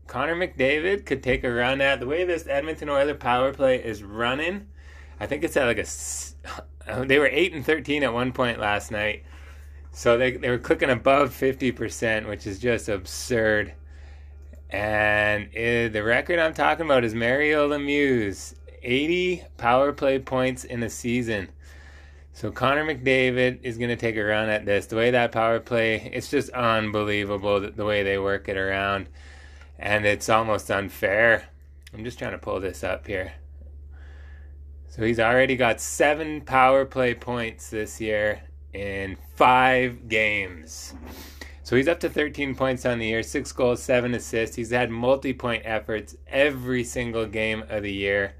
Connor 0.07 0.35
McDavid 0.35 1.05
could 1.05 1.23
take 1.23 1.43
a 1.43 1.51
run 1.51 1.81
at 1.81 1.99
the 1.99 2.05
way 2.05 2.25
this 2.25 2.47
Edmonton 2.47 2.89
Oilers 2.89 3.17
power 3.17 3.53
play 3.53 3.83
is 3.83 4.03
running 4.03 4.67
I 5.19 5.27
think 5.27 5.43
it's 5.43 5.57
at 5.57 5.65
like 5.65 5.79
a. 5.79 5.85
They 7.07 7.17
were 7.17 7.25
eight 7.25 7.51
and 7.51 7.65
thirteen 7.65 8.03
at 8.03 8.13
one 8.13 8.31
point 8.31 8.59
last 8.59 8.91
night, 8.91 9.23
so 9.91 10.19
they 10.19 10.33
they 10.37 10.51
were 10.51 10.59
clicking 10.59 10.91
above 10.91 11.33
fifty 11.33 11.71
percent, 11.71 12.27
which 12.27 12.45
is 12.45 12.59
just 12.59 12.89
absurd. 12.89 13.73
And 14.69 15.49
it, 15.55 15.93
the 15.93 16.03
record 16.03 16.37
I'm 16.37 16.53
talking 16.53 16.85
about 16.85 17.03
is 17.03 17.15
Mario 17.15 17.67
Lemieux, 17.67 18.53
80 18.85 19.43
power 19.57 19.91
play 19.91 20.19
points 20.19 20.63
in 20.63 20.83
a 20.83 20.89
season. 20.89 21.49
So 22.33 22.51
Connor 22.51 22.85
McDavid 22.85 23.59
is 23.63 23.77
going 23.77 23.89
to 23.89 23.95
take 23.95 24.17
a 24.17 24.23
run 24.23 24.49
at 24.49 24.65
this. 24.65 24.87
The 24.87 24.95
way 24.95 25.11
that 25.11 25.31
power 25.31 25.59
play, 25.59 26.11
it's 26.13 26.29
just 26.29 26.49
unbelievable 26.49 27.71
the 27.71 27.85
way 27.85 28.03
they 28.03 28.17
work 28.17 28.47
it 28.49 28.57
around. 28.57 29.07
And 29.79 30.05
it's 30.05 30.29
almost 30.29 30.69
unfair. 30.69 31.49
I'm 31.93 32.03
just 32.03 32.19
trying 32.19 32.33
to 32.33 32.37
pull 32.37 32.59
this 32.59 32.83
up 32.83 33.07
here. 33.07 33.33
So 34.89 35.03
he's 35.03 35.19
already 35.19 35.55
got 35.55 35.81
seven 35.81 36.41
power 36.41 36.85
play 36.85 37.13
points 37.13 37.69
this 37.69 37.99
year 37.99 38.41
in 38.73 39.17
five 39.35 40.07
games. 40.07 40.93
So 41.63 41.75
he's 41.75 41.87
up 41.87 41.99
to 42.01 42.09
13 42.09 42.53
points 42.53 42.85
on 42.85 42.99
the 42.99 43.07
year, 43.07 43.23
six 43.23 43.51
goals, 43.51 43.81
seven 43.81 44.13
assists. 44.13 44.55
He's 44.55 44.71
had 44.71 44.91
multi 44.91 45.33
point 45.33 45.63
efforts 45.65 46.15
every 46.27 46.83
single 46.83 47.25
game 47.25 47.63
of 47.69 47.83
the 47.83 47.91
year. 47.91 48.35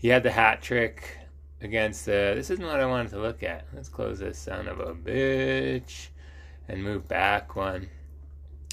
He 0.00 0.08
had 0.08 0.22
the 0.22 0.30
hat 0.30 0.62
trick 0.62 1.18
against 1.60 2.06
the. 2.06 2.32
This 2.34 2.48
isn't 2.48 2.64
what 2.64 2.80
I 2.80 2.86
wanted 2.86 3.10
to 3.10 3.20
look 3.20 3.42
at. 3.42 3.66
Let's 3.74 3.90
close 3.90 4.18
this 4.18 4.38
son 4.38 4.66
of 4.66 4.80
a 4.80 4.94
bitch 4.94 6.08
and 6.68 6.82
move 6.82 7.06
back 7.06 7.54
one. 7.54 7.90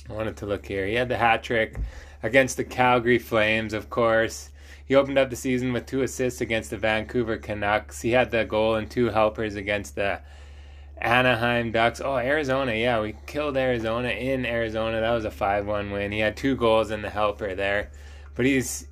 I 0.09 0.13
wanted 0.13 0.37
to 0.37 0.45
look 0.45 0.65
here. 0.65 0.87
He 0.87 0.93
had 0.93 1.09
the 1.09 1.17
hat 1.17 1.43
trick 1.43 1.77
against 2.23 2.55
the 2.55 2.63
Calgary 2.63 3.19
Flames, 3.19 3.73
of 3.73 3.89
course. 3.89 4.51
He 4.85 4.95
opened 4.95 5.17
up 5.17 5.29
the 5.29 5.35
season 5.35 5.73
with 5.73 5.85
two 5.85 6.01
assists 6.01 6.39
against 6.39 6.69
the 6.69 6.77
Vancouver 6.77 7.35
Canucks. 7.35 8.01
He 8.01 8.11
had 8.11 8.31
the 8.31 8.45
goal 8.45 8.75
and 8.75 8.89
two 8.89 9.09
helpers 9.09 9.55
against 9.55 9.95
the 9.95 10.21
Anaheim 10.97 11.73
Ducks. 11.73 11.99
Oh, 11.99 12.15
Arizona. 12.15 12.73
Yeah, 12.73 13.01
we 13.01 13.17
killed 13.25 13.57
Arizona 13.57 14.07
in 14.07 14.45
Arizona. 14.45 15.01
That 15.01 15.11
was 15.11 15.25
a 15.25 15.29
5-1 15.29 15.91
win. 15.91 16.13
He 16.13 16.19
had 16.19 16.37
two 16.37 16.55
goals 16.55 16.89
and 16.89 17.03
the 17.03 17.09
helper 17.09 17.53
there. 17.53 17.91
But 18.33 18.45
he's 18.45 18.87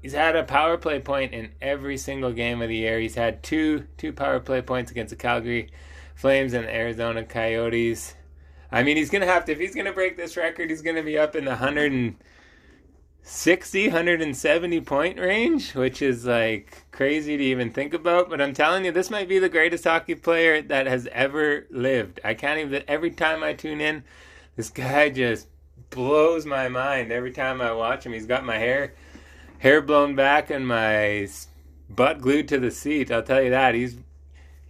he's 0.00 0.12
had 0.12 0.36
a 0.36 0.44
power 0.44 0.76
play 0.76 1.00
point 1.00 1.32
in 1.32 1.52
every 1.60 1.96
single 1.96 2.32
game 2.32 2.62
of 2.62 2.68
the 2.68 2.76
year. 2.76 3.00
He's 3.00 3.14
had 3.16 3.42
two 3.42 3.86
two 3.96 4.12
power 4.12 4.40
play 4.40 4.62
points 4.62 4.90
against 4.90 5.10
the 5.10 5.16
Calgary 5.16 5.70
Flames 6.14 6.52
and 6.52 6.64
the 6.66 6.74
Arizona 6.74 7.24
Coyotes. 7.24 8.14
I 8.72 8.82
mean, 8.82 8.96
he's 8.96 9.10
going 9.10 9.22
to 9.22 9.26
have 9.26 9.44
to 9.46 9.52
if 9.52 9.58
he's 9.58 9.74
going 9.74 9.86
to 9.86 9.92
break 9.92 10.16
this 10.16 10.36
record, 10.36 10.70
he's 10.70 10.82
going 10.82 10.96
to 10.96 11.02
be 11.02 11.18
up 11.18 11.34
in 11.36 11.44
the 11.44 11.50
100 11.52 11.92
and 11.92 12.16
60, 13.22 13.88
170 13.88 14.80
point 14.80 15.18
range, 15.18 15.74
which 15.74 16.02
is 16.02 16.26
like 16.26 16.84
crazy 16.90 17.36
to 17.36 17.44
even 17.44 17.70
think 17.70 17.94
about. 17.94 18.30
But 18.30 18.40
I'm 18.40 18.54
telling 18.54 18.84
you, 18.84 18.92
this 18.92 19.10
might 19.10 19.28
be 19.28 19.38
the 19.38 19.48
greatest 19.48 19.84
hockey 19.84 20.14
player 20.14 20.62
that 20.62 20.86
has 20.86 21.06
ever 21.12 21.66
lived. 21.70 22.20
I 22.24 22.34
can't 22.34 22.60
even, 22.60 22.82
every 22.88 23.10
time 23.10 23.42
I 23.42 23.52
tune 23.54 23.80
in, 23.80 24.04
This 24.56 24.70
guy 24.70 25.10
just 25.10 25.48
blows 25.90 26.46
my 26.46 26.68
mind 26.68 27.12
every 27.12 27.32
time 27.32 27.60
I 27.60 27.72
watch 27.72 28.04
him. 28.06 28.12
He's 28.12 28.26
got 28.26 28.44
my 28.44 28.58
hair 28.58 28.94
hair 29.60 29.82
blown 29.82 30.14
back 30.14 30.50
and 30.50 30.66
my 30.66 31.28
butt 31.88 32.20
glued 32.20 32.48
to 32.48 32.58
the 32.58 32.70
seat. 32.70 33.10
I'll 33.10 33.22
tell 33.22 33.42
you 33.42 33.50
that. 33.50 33.74
He's 33.74 33.96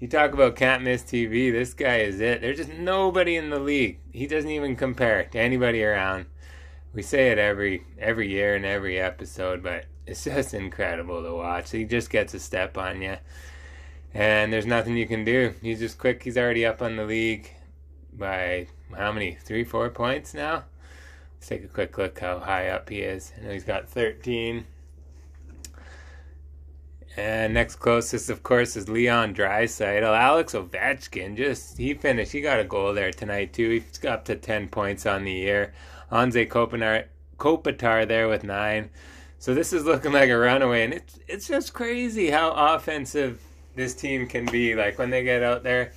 you 0.00 0.08
talk 0.08 0.32
about 0.32 0.56
can't 0.56 0.82
miss 0.82 1.02
TV. 1.02 1.52
This 1.52 1.74
guy 1.74 1.98
is 1.98 2.20
it. 2.20 2.40
There's 2.40 2.56
just 2.56 2.72
nobody 2.72 3.36
in 3.36 3.50
the 3.50 3.58
league. 3.58 3.98
He 4.12 4.26
doesn't 4.26 4.50
even 4.50 4.74
compare 4.74 5.24
to 5.24 5.38
anybody 5.38 5.84
around. 5.84 6.26
We 6.92 7.02
say 7.02 7.30
it 7.30 7.38
every 7.38 7.84
every 7.98 8.28
year 8.28 8.56
and 8.56 8.64
every 8.64 8.98
episode, 8.98 9.62
but 9.62 9.84
it's 10.06 10.24
just 10.24 10.54
incredible 10.54 11.22
to 11.22 11.34
watch. 11.34 11.70
He 11.70 11.84
just 11.84 12.10
gets 12.10 12.34
a 12.34 12.40
step 12.40 12.76
on 12.76 13.00
you, 13.00 13.16
and 14.12 14.52
there's 14.52 14.66
nothing 14.66 14.96
you 14.96 15.06
can 15.06 15.24
do. 15.24 15.54
He's 15.62 15.78
just 15.78 15.98
quick. 15.98 16.22
He's 16.22 16.38
already 16.38 16.66
up 16.66 16.82
on 16.82 16.96
the 16.96 17.04
league 17.04 17.50
by 18.12 18.66
how 18.96 19.12
many? 19.12 19.36
Three, 19.40 19.62
four 19.62 19.88
points 19.90 20.34
now. 20.34 20.64
Let's 21.36 21.48
take 21.48 21.62
a 21.62 21.68
quick 21.68 21.96
look 21.96 22.18
how 22.18 22.40
high 22.40 22.68
up 22.68 22.88
he 22.88 23.02
is. 23.02 23.32
I 23.38 23.44
know 23.44 23.52
he's 23.52 23.64
got 23.64 23.88
13. 23.88 24.66
And 27.16 27.54
next 27.54 27.76
closest, 27.76 28.30
of 28.30 28.42
course, 28.42 28.76
is 28.76 28.88
Leon 28.88 29.34
Draisaitl. 29.34 30.16
Alex 30.16 30.54
Ovechkin, 30.54 31.36
just 31.36 31.76
he 31.76 31.94
finished. 31.94 32.32
He 32.32 32.40
got 32.40 32.60
a 32.60 32.64
goal 32.64 32.94
there 32.94 33.10
tonight 33.10 33.52
too. 33.52 33.70
He's 33.70 34.04
up 34.04 34.24
to 34.26 34.36
ten 34.36 34.68
points 34.68 35.06
on 35.06 35.24
the 35.24 35.32
year. 35.32 35.74
Anze 36.12 36.48
Kopitar, 36.48 37.06
Kopitar 37.38 38.06
there 38.06 38.28
with 38.28 38.44
nine. 38.44 38.90
So 39.38 39.54
this 39.54 39.72
is 39.72 39.84
looking 39.84 40.12
like 40.12 40.30
a 40.30 40.38
runaway, 40.38 40.84
and 40.84 40.94
it's 40.94 41.18
it's 41.26 41.48
just 41.48 41.72
crazy 41.72 42.30
how 42.30 42.52
offensive 42.52 43.42
this 43.74 43.94
team 43.94 44.28
can 44.28 44.46
be. 44.46 44.74
Like 44.74 44.98
when 44.98 45.10
they 45.10 45.24
get 45.24 45.42
out 45.42 45.62
there, 45.64 45.92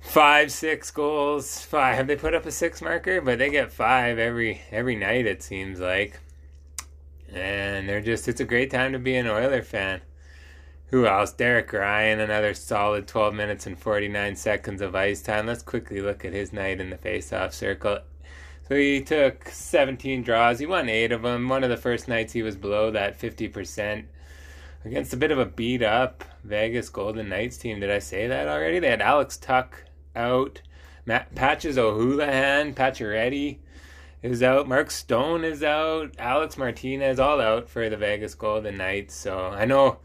five, 0.00 0.50
six 0.50 0.90
goals. 0.90 1.60
Five. 1.60 1.96
Have 1.96 2.06
they 2.08 2.16
put 2.16 2.34
up 2.34 2.46
a 2.46 2.50
six 2.50 2.82
marker? 2.82 3.20
But 3.20 3.38
they 3.38 3.50
get 3.50 3.72
five 3.72 4.18
every 4.18 4.60
every 4.72 4.96
night. 4.96 5.26
It 5.26 5.42
seems 5.42 5.78
like 5.78 6.18
and 7.34 7.88
they're 7.88 8.00
just 8.00 8.28
it's 8.28 8.40
a 8.40 8.44
great 8.44 8.70
time 8.70 8.92
to 8.92 8.98
be 8.98 9.16
an 9.16 9.26
Oiler 9.26 9.62
fan. 9.62 10.00
Who 10.88 11.06
else? 11.06 11.32
Derek 11.32 11.72
Ryan, 11.72 12.20
another 12.20 12.54
solid 12.54 13.08
12 13.08 13.34
minutes 13.34 13.66
and 13.66 13.78
49 13.78 14.36
seconds 14.36 14.80
of 14.80 14.94
ice 14.94 15.22
time. 15.22 15.46
Let's 15.46 15.62
quickly 15.62 16.00
look 16.00 16.24
at 16.24 16.32
his 16.32 16.52
night 16.52 16.80
in 16.80 16.90
the 16.90 16.96
faceoff 16.96 17.52
circle. 17.52 17.98
So 18.68 18.76
he 18.76 19.02
took 19.02 19.48
17 19.48 20.22
draws. 20.22 20.58
He 20.58 20.66
won 20.66 20.88
eight 20.88 21.12
of 21.12 21.22
them. 21.22 21.48
One 21.48 21.64
of 21.64 21.70
the 21.70 21.76
first 21.76 22.06
nights 22.08 22.32
he 22.32 22.42
was 22.42 22.56
below 22.56 22.90
that 22.92 23.18
50% 23.18 24.04
against 24.84 25.12
a 25.12 25.16
bit 25.16 25.30
of 25.30 25.38
a 25.38 25.46
beat 25.46 25.82
up 25.82 26.24
Vegas 26.44 26.88
Golden 26.90 27.28
Knights 27.28 27.56
team. 27.56 27.80
Did 27.80 27.90
I 27.90 27.98
say 27.98 28.26
that 28.28 28.48
already? 28.48 28.78
They 28.78 28.90
had 28.90 29.02
Alex 29.02 29.36
Tuch 29.36 29.74
out, 30.14 30.62
Matt 31.06 31.34
Patches 31.34 31.76
O'Houlihan, 31.76 32.74
Pacioretty, 32.74 33.58
is 34.24 34.42
out. 34.42 34.66
Mark 34.66 34.90
Stone 34.90 35.44
is 35.44 35.62
out. 35.62 36.14
Alex 36.18 36.56
Martinez 36.56 37.20
all 37.20 37.42
out 37.42 37.68
for 37.68 37.90
the 37.90 37.96
Vegas 37.96 38.34
Golden 38.34 38.78
Knights. 38.78 39.14
So 39.14 39.38
I 39.38 39.66
know, 39.66 39.98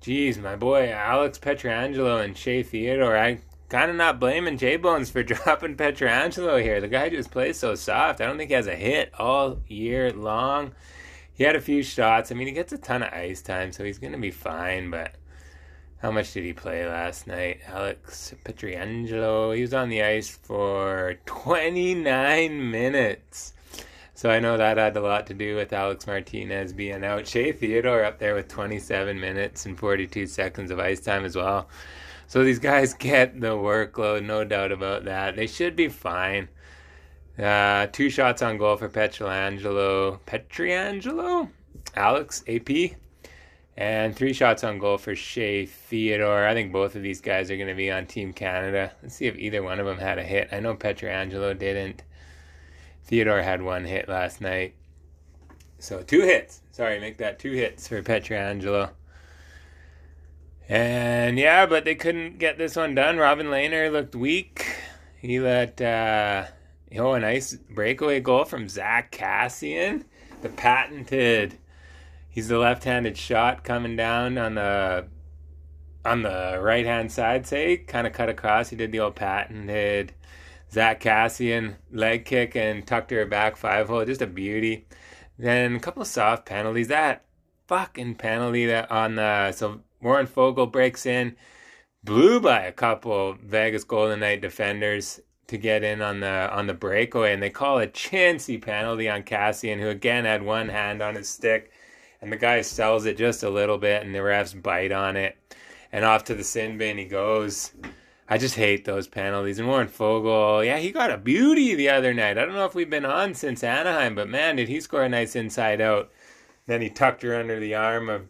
geez, 0.00 0.36
my 0.36 0.56
boy 0.56 0.90
Alex 0.90 1.38
Pietrangelo 1.38 2.24
and 2.24 2.36
Shea 2.36 2.64
Theodore. 2.64 3.16
I 3.16 3.38
kind 3.68 3.88
of 3.88 3.96
not 3.96 4.18
blaming 4.18 4.58
J 4.58 4.76
Bones 4.76 5.10
for 5.10 5.22
dropping 5.22 5.76
Pietrangelo 5.76 6.60
here. 6.60 6.80
The 6.80 6.88
guy 6.88 7.08
just 7.08 7.30
plays 7.30 7.56
so 7.56 7.76
soft. 7.76 8.20
I 8.20 8.26
don't 8.26 8.36
think 8.36 8.50
he 8.50 8.54
has 8.54 8.66
a 8.66 8.74
hit 8.74 9.12
all 9.16 9.60
year 9.68 10.12
long. 10.12 10.72
He 11.32 11.44
had 11.44 11.54
a 11.54 11.60
few 11.60 11.84
shots. 11.84 12.32
I 12.32 12.34
mean, 12.34 12.48
he 12.48 12.52
gets 12.52 12.72
a 12.72 12.78
ton 12.78 13.04
of 13.04 13.12
ice 13.12 13.42
time, 13.42 13.70
so 13.70 13.84
he's 13.84 14.00
to 14.00 14.18
be 14.18 14.32
fine. 14.32 14.90
But 14.90 15.14
how 16.02 16.10
much 16.10 16.32
did 16.32 16.42
he 16.42 16.52
play 16.52 16.84
last 16.84 17.28
night? 17.28 17.60
Alex 17.68 18.34
Petriangelo. 18.44 19.54
he 19.54 19.62
was 19.62 19.72
on 19.72 19.88
the 19.88 20.02
ice 20.02 20.28
for 20.28 21.14
29 21.26 22.70
minutes. 22.70 23.54
So 24.12 24.28
I 24.28 24.40
know 24.40 24.56
that 24.56 24.78
had 24.78 24.96
a 24.96 25.00
lot 25.00 25.28
to 25.28 25.34
do 25.34 25.54
with 25.54 25.72
Alex 25.72 26.08
Martinez 26.08 26.72
being 26.72 27.04
out. 27.04 27.28
Shea 27.28 27.52
Theodore 27.52 28.04
up 28.04 28.18
there 28.18 28.34
with 28.34 28.48
27 28.48 29.18
minutes 29.20 29.64
and 29.64 29.78
42 29.78 30.26
seconds 30.26 30.72
of 30.72 30.80
ice 30.80 30.98
time 30.98 31.24
as 31.24 31.36
well. 31.36 31.68
So 32.26 32.42
these 32.42 32.58
guys 32.58 32.94
get 32.98 33.40
the 33.40 33.52
workload, 33.52 34.24
no 34.24 34.42
doubt 34.42 34.72
about 34.72 35.04
that. 35.04 35.36
They 35.36 35.46
should 35.46 35.76
be 35.76 35.88
fine. 35.88 36.48
Uh, 37.38 37.86
two 37.92 38.10
shots 38.10 38.42
on 38.42 38.58
goal 38.58 38.76
for 38.76 38.88
Petriangelo. 38.88 40.18
Petriangelo? 40.26 41.48
Alex, 41.94 42.42
AP? 42.48 42.96
And 43.76 44.14
three 44.14 44.34
shots 44.34 44.64
on 44.64 44.78
goal 44.78 44.98
for 44.98 45.14
Shea 45.16 45.64
Theodore. 45.64 46.46
I 46.46 46.52
think 46.52 46.72
both 46.72 46.94
of 46.94 47.02
these 47.02 47.22
guys 47.22 47.50
are 47.50 47.56
going 47.56 47.68
to 47.68 47.74
be 47.74 47.90
on 47.90 48.06
Team 48.06 48.32
Canada. 48.32 48.92
Let's 49.02 49.14
see 49.14 49.26
if 49.26 49.38
either 49.38 49.62
one 49.62 49.80
of 49.80 49.86
them 49.86 49.98
had 49.98 50.18
a 50.18 50.22
hit. 50.22 50.48
I 50.52 50.60
know 50.60 50.74
Pietrangelo 50.74 51.58
didn't. 51.58 52.02
Theodore 53.04 53.42
had 53.42 53.62
one 53.62 53.84
hit 53.84 54.08
last 54.08 54.40
night. 54.40 54.74
So 55.78 56.02
two 56.02 56.20
hits. 56.20 56.60
Sorry, 56.70 57.00
make 57.00 57.16
that 57.18 57.38
two 57.38 57.52
hits 57.52 57.88
for 57.88 58.02
Pietrangelo. 58.02 58.90
And 60.68 61.38
yeah, 61.38 61.66
but 61.66 61.84
they 61.84 61.94
couldn't 61.94 62.38
get 62.38 62.58
this 62.58 62.76
one 62.76 62.94
done. 62.94 63.18
Robin 63.18 63.46
Lehner 63.46 63.90
looked 63.90 64.14
weak. 64.14 64.66
He 65.18 65.40
let 65.40 65.80
uh, 65.80 66.44
oh 66.98 67.14
a 67.14 67.20
nice 67.20 67.54
breakaway 67.54 68.20
goal 68.20 68.44
from 68.44 68.68
Zach 68.68 69.12
Kassian, 69.12 70.04
the 70.42 70.48
patented 70.50 71.58
he's 72.32 72.48
the 72.48 72.58
left-handed 72.58 73.16
shot 73.16 73.62
coming 73.62 73.94
down 73.94 74.36
on 74.38 74.56
the 74.56 75.06
on 76.04 76.22
the 76.22 76.58
right 76.60 76.84
hand 76.84 77.12
side, 77.12 77.46
say, 77.46 77.76
kind 77.76 78.08
of 78.08 78.12
cut 78.12 78.28
across. 78.28 78.70
He 78.70 78.76
did 78.76 78.90
the 78.90 78.98
old 78.98 79.14
patented 79.14 80.12
Zack 80.72 81.00
Kassian 81.00 81.76
leg 81.92 82.24
kick 82.24 82.56
and 82.56 82.84
tucked 82.84 83.12
her 83.12 83.24
back 83.24 83.56
five 83.56 83.86
hole. 83.86 84.04
Just 84.04 84.22
a 84.22 84.26
beauty. 84.26 84.86
Then 85.38 85.76
a 85.76 85.80
couple 85.80 86.02
of 86.02 86.08
soft 86.08 86.46
penalties. 86.46 86.88
That 86.88 87.24
fucking 87.68 88.16
penalty 88.16 88.66
that 88.66 88.90
on 88.90 89.14
the 89.16 89.52
so 89.52 89.82
Warren 90.00 90.26
Foegele 90.26 90.72
breaks 90.72 91.06
in, 91.06 91.36
blew 92.02 92.40
by 92.40 92.62
a 92.62 92.72
couple 92.72 93.34
Vegas 93.34 93.84
Golden 93.84 94.20
Knight 94.20 94.40
defenders 94.40 95.20
to 95.46 95.58
get 95.58 95.84
in 95.84 96.02
on 96.02 96.20
the 96.20 96.50
on 96.52 96.66
the 96.66 96.74
breakaway, 96.74 97.32
and 97.32 97.42
they 97.42 97.50
call 97.50 97.78
a 97.78 97.86
chancy 97.86 98.58
penalty 98.58 99.08
on 99.08 99.22
Kassian, 99.22 99.78
who 99.78 99.88
again 99.88 100.24
had 100.24 100.42
one 100.42 100.70
hand 100.70 101.02
on 101.02 101.14
his 101.14 101.28
stick 101.28 101.70
and 102.22 102.32
the 102.32 102.36
guy 102.36 102.62
sells 102.62 103.04
it 103.04 103.18
just 103.18 103.42
a 103.42 103.50
little 103.50 103.76
bit, 103.76 104.02
and 104.02 104.14
the 104.14 104.20
refs 104.20 104.60
bite 104.60 104.92
on 104.92 105.16
it, 105.16 105.36
and 105.92 106.04
off 106.04 106.24
to 106.24 106.34
the 106.34 106.44
sin 106.44 106.78
bin 106.78 106.96
he 106.96 107.04
goes. 107.04 107.72
I 108.28 108.38
just 108.38 108.54
hate 108.54 108.86
those 108.86 109.08
penalties. 109.08 109.58
And 109.58 109.68
Warren 109.68 109.88
Foegele, 109.88 110.64
yeah, 110.64 110.78
he 110.78 110.90
got 110.90 111.10
a 111.10 111.18
beauty 111.18 111.74
the 111.74 111.90
other 111.90 112.14
night. 112.14 112.38
I 112.38 112.46
don't 112.46 112.54
know 112.54 112.64
if 112.64 112.74
we've 112.74 112.88
been 112.88 113.04
on 113.04 113.34
since 113.34 113.62
Anaheim, 113.62 114.14
but 114.14 114.28
man, 114.28 114.56
did 114.56 114.68
he 114.68 114.80
score 114.80 115.02
a 115.02 115.08
nice 115.08 115.36
inside 115.36 115.82
out. 115.82 116.10
Then 116.66 116.80
he 116.80 116.88
tucked 116.88 117.22
her 117.22 117.34
under 117.34 117.60
the 117.60 117.74
arm 117.74 118.08
of 118.08 118.28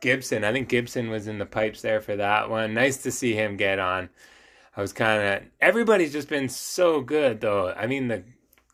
Gibson. 0.00 0.44
I 0.44 0.52
think 0.52 0.68
Gibson 0.68 1.10
was 1.10 1.26
in 1.26 1.38
the 1.38 1.44
pipes 1.44 1.82
there 1.82 2.00
for 2.00 2.16
that 2.16 2.48
one. 2.48 2.72
Nice 2.72 3.02
to 3.02 3.10
see 3.10 3.34
him 3.34 3.56
get 3.56 3.78
on. 3.78 4.08
I 4.76 4.80
was 4.80 4.92
kind 4.92 5.22
of 5.22 5.48
everybody's 5.60 6.12
just 6.12 6.28
been 6.28 6.48
so 6.48 7.00
good 7.00 7.40
though. 7.40 7.72
I 7.72 7.86
mean 7.86 8.08
the 8.08 8.24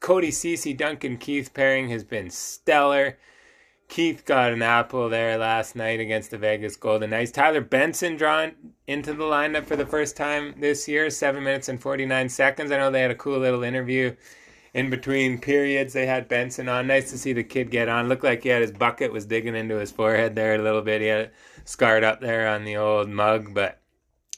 Cody 0.00 0.30
Ceci 0.30 0.74
Duncan 0.74 1.16
Keith 1.16 1.52
pairing 1.52 1.88
has 1.88 2.04
been 2.04 2.30
stellar. 2.30 3.18
Keith 3.88 4.24
got 4.26 4.52
an 4.52 4.60
apple 4.60 5.08
there 5.08 5.38
last 5.38 5.74
night 5.74 5.98
against 5.98 6.30
the 6.30 6.38
Vegas 6.38 6.76
Golden 6.76 7.10
Knights. 7.10 7.32
Tyler 7.32 7.62
Benson 7.62 8.16
drawn 8.16 8.52
into 8.86 9.14
the 9.14 9.24
lineup 9.24 9.64
for 9.64 9.76
the 9.76 9.86
first 9.86 10.16
time 10.16 10.54
this 10.58 10.86
year, 10.86 11.08
seven 11.08 11.42
minutes 11.42 11.68
and 11.68 11.80
49 11.80 12.28
seconds. 12.28 12.70
I 12.70 12.76
know 12.76 12.90
they 12.90 13.00
had 13.00 13.10
a 13.10 13.16
cool 13.16 13.38
little 13.38 13.62
interview 13.62 14.14
in 14.74 14.90
between 14.90 15.40
periods. 15.40 15.94
They 15.94 16.06
had 16.06 16.28
Benson 16.28 16.68
on. 16.68 16.86
Nice 16.86 17.10
to 17.10 17.18
see 17.18 17.32
the 17.32 17.42
kid 17.42 17.70
get 17.70 17.88
on. 17.88 18.08
Looked 18.08 18.24
like 18.24 18.42
he 18.42 18.50
had 18.50 18.62
his 18.62 18.72
bucket 18.72 19.10
was 19.10 19.24
digging 19.24 19.56
into 19.56 19.76
his 19.76 19.90
forehead 19.90 20.34
there 20.34 20.54
a 20.54 20.62
little 20.62 20.82
bit. 20.82 21.00
He 21.00 21.06
had 21.08 21.20
it 21.22 21.34
scarred 21.64 22.04
up 22.04 22.20
there 22.20 22.46
on 22.46 22.64
the 22.64 22.76
old 22.76 23.08
mug, 23.08 23.54
but 23.54 23.80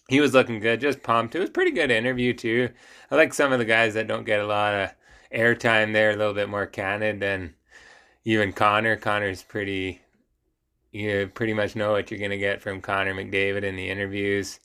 he 0.08 0.20
was 0.20 0.32
looking 0.32 0.60
good. 0.60 0.80
Just 0.80 1.02
pumped. 1.02 1.34
It 1.34 1.40
was 1.40 1.50
pretty 1.50 1.72
good 1.72 1.90
interview 1.90 2.32
too. 2.34 2.70
I 3.10 3.16
like 3.16 3.34
some 3.34 3.52
of 3.52 3.58
the 3.58 3.64
guys 3.64 3.94
that 3.94 4.06
don't 4.06 4.24
get 4.24 4.40
a 4.40 4.46
lot 4.46 4.74
of 4.74 4.90
airtime 5.34 5.92
there, 5.92 6.10
a 6.10 6.16
little 6.16 6.34
bit 6.34 6.48
more 6.48 6.66
candid 6.66 7.20
than 7.20 7.54
even 8.24 8.52
Connor. 8.52 8.96
Connor's 8.96 9.42
pretty, 9.42 10.00
you 10.92 11.30
pretty 11.34 11.54
much 11.54 11.76
know 11.76 11.92
what 11.92 12.10
you're 12.10 12.28
to 12.28 12.38
get 12.38 12.62
from 12.62 12.80
Connor 12.80 13.14
McDavid 13.14 13.62
in 13.62 13.76
the 13.76 13.90
interviews. 13.90 14.60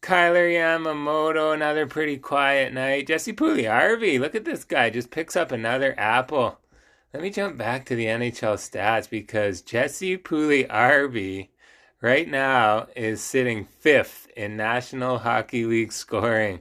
Kailer 0.00 0.46
Yamamoto, 0.46 1.54
another 1.54 1.86
pretty 1.86 2.18
quiet 2.18 2.74
night. 2.74 3.06
Jesse 3.06 3.32
Puljujarvi, 3.32 4.20
look 4.20 4.34
at 4.34 4.44
this 4.44 4.64
guy, 4.64 4.90
just 4.90 5.10
picks 5.10 5.34
up 5.34 5.50
another 5.50 5.94
apple. 5.98 6.58
Let 7.14 7.22
me 7.22 7.30
jump 7.30 7.56
back 7.56 7.86
to 7.86 7.96
the 7.96 8.06
NHL 8.06 8.56
stats 8.56 9.08
because 9.08 9.62
Jesse 9.62 10.18
Puljujarvi 10.18 11.48
right 12.02 12.28
now 12.28 12.88
is 12.94 13.22
sitting 13.22 13.64
fifth 13.64 14.28
in 14.36 14.58
National 14.58 15.18
Hockey 15.18 15.64
League 15.64 15.92
scoring. 15.92 16.60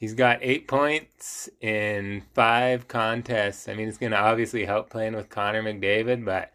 He's 0.00 0.14
got 0.14 0.38
eight 0.40 0.66
points 0.66 1.50
in 1.60 2.22
five 2.32 2.88
contests. 2.88 3.68
I 3.68 3.74
mean, 3.74 3.86
it's 3.86 3.98
going 3.98 4.12
to 4.12 4.18
obviously 4.18 4.64
help 4.64 4.88
playing 4.88 5.14
with 5.14 5.28
Connor 5.28 5.62
McDavid, 5.62 6.24
but 6.24 6.54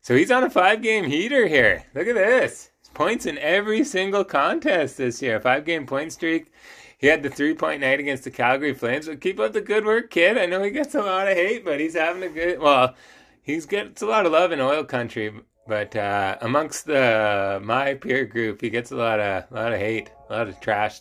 so 0.00 0.16
he's 0.16 0.30
on 0.30 0.44
a 0.44 0.50
five 0.50 0.80
game 0.80 1.04
heater 1.04 1.46
here. 1.46 1.84
Look 1.94 2.06
at 2.06 2.14
this. 2.14 2.70
Points 2.94 3.26
in 3.26 3.36
every 3.36 3.84
single 3.84 4.24
contest 4.24 4.96
this 4.96 5.20
year. 5.20 5.38
Five 5.40 5.66
game 5.66 5.86
point 5.86 6.14
streak. 6.14 6.50
he 6.96 7.06
had 7.06 7.22
the 7.22 7.28
three 7.28 7.54
point 7.54 7.82
night 7.82 8.00
against 8.00 8.24
the 8.24 8.30
Calgary 8.30 8.72
Flames. 8.72 9.04
So 9.04 9.14
keep 9.14 9.38
up 9.38 9.52
the 9.52 9.60
good 9.60 9.84
work, 9.84 10.10
kid. 10.10 10.38
I 10.38 10.46
know 10.46 10.62
he 10.62 10.70
gets 10.70 10.94
a 10.94 11.02
lot 11.02 11.28
of 11.28 11.36
hate, 11.36 11.66
but 11.66 11.80
he's 11.80 11.94
having 11.94 12.22
a 12.22 12.30
good. 12.30 12.60
Well, 12.60 12.94
he's 13.42 13.66
gets 13.66 14.00
a 14.00 14.06
lot 14.06 14.24
of 14.24 14.32
love 14.32 14.52
in 14.52 14.60
oil 14.60 14.84
country, 14.84 15.34
but 15.68 15.94
uh, 15.94 16.38
amongst 16.40 16.86
the 16.86 17.60
my 17.62 17.92
peer 17.92 18.24
group, 18.24 18.62
he 18.62 18.70
gets 18.70 18.90
a 18.90 18.96
lot 18.96 19.20
of 19.20 19.44
a 19.50 19.54
lot 19.54 19.72
of 19.74 19.78
hate, 19.78 20.10
a 20.30 20.32
lot 20.32 20.48
of 20.48 20.58
trash. 20.60 21.00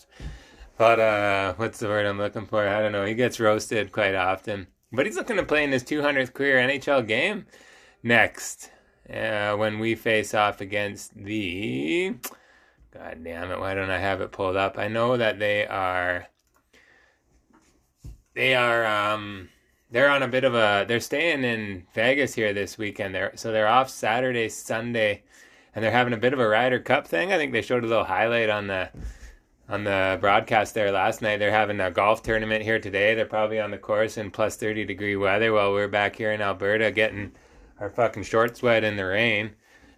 But 0.79 0.97
uh, 0.97 1.55
what's 1.57 1.79
the 1.79 1.89
word 1.89 2.05
I'm 2.05 2.17
looking 2.17 2.45
for? 2.45 2.65
I 2.65 2.79
don't 2.79 2.93
know. 2.93 3.03
He 3.03 3.13
gets 3.13 3.37
roasted 3.37 3.91
quite 3.91 4.15
often, 4.15 4.67
but 4.93 5.05
he's 5.05 5.17
looking 5.17 5.35
to 5.35 5.43
play 5.43 5.65
in 5.65 5.73
his 5.73 5.83
200th 5.83 6.33
career 6.33 6.55
NHL 6.57 7.05
game 7.05 7.47
next 8.01 8.71
uh, 9.13 9.57
when 9.57 9.79
we 9.79 9.95
face 9.95 10.33
off 10.33 10.61
against 10.61 11.13
the. 11.21 12.15
God 12.93 13.21
damn 13.25 13.51
it! 13.51 13.59
Why 13.59 13.73
don't 13.73 13.89
I 13.89 13.99
have 13.99 14.21
it 14.21 14.31
pulled 14.31 14.55
up? 14.55 14.77
I 14.77 14.87
know 14.87 15.17
that 15.17 15.37
they 15.37 15.67
are. 15.67 16.27
They 18.33 18.55
are. 18.55 18.85
Um, 18.85 19.49
they're 19.91 20.09
on 20.09 20.23
a 20.23 20.29
bit 20.29 20.45
of 20.45 20.55
a. 20.55 20.85
They're 20.87 21.01
staying 21.01 21.43
in 21.43 21.87
Vegas 21.93 22.33
here 22.33 22.53
this 22.53 22.77
weekend. 22.77 23.13
They're 23.13 23.33
so 23.35 23.51
they're 23.51 23.67
off 23.67 23.89
Saturday, 23.89 24.47
Sunday, 24.47 25.23
and 25.75 25.83
they're 25.83 25.91
having 25.91 26.13
a 26.13 26.17
bit 26.17 26.31
of 26.31 26.39
a 26.39 26.47
Ryder 26.47 26.79
Cup 26.79 27.05
thing. 27.05 27.33
I 27.33 27.37
think 27.37 27.51
they 27.51 27.61
showed 27.61 27.83
a 27.83 27.87
little 27.87 28.05
highlight 28.05 28.49
on 28.49 28.67
the 28.67 28.91
on 29.69 29.83
the 29.83 30.17
broadcast 30.19 30.73
there 30.73 30.91
last 30.91 31.21
night. 31.21 31.37
They're 31.37 31.51
having 31.51 31.79
a 31.79 31.91
golf 31.91 32.23
tournament 32.23 32.63
here 32.63 32.79
today. 32.79 33.13
They're 33.13 33.25
probably 33.25 33.59
on 33.59 33.71
the 33.71 33.77
course 33.77 34.17
in 34.17 34.31
plus 34.31 34.55
thirty 34.55 34.83
degree 34.83 35.15
weather 35.15 35.53
while 35.53 35.71
we're 35.71 35.87
back 35.87 36.15
here 36.15 36.31
in 36.31 36.41
Alberta 36.41 36.91
getting 36.91 37.33
our 37.79 37.89
fucking 37.89 38.23
shorts 38.23 38.61
wet 38.61 38.83
in 38.83 38.97
the 38.97 39.05
rain. 39.05 39.51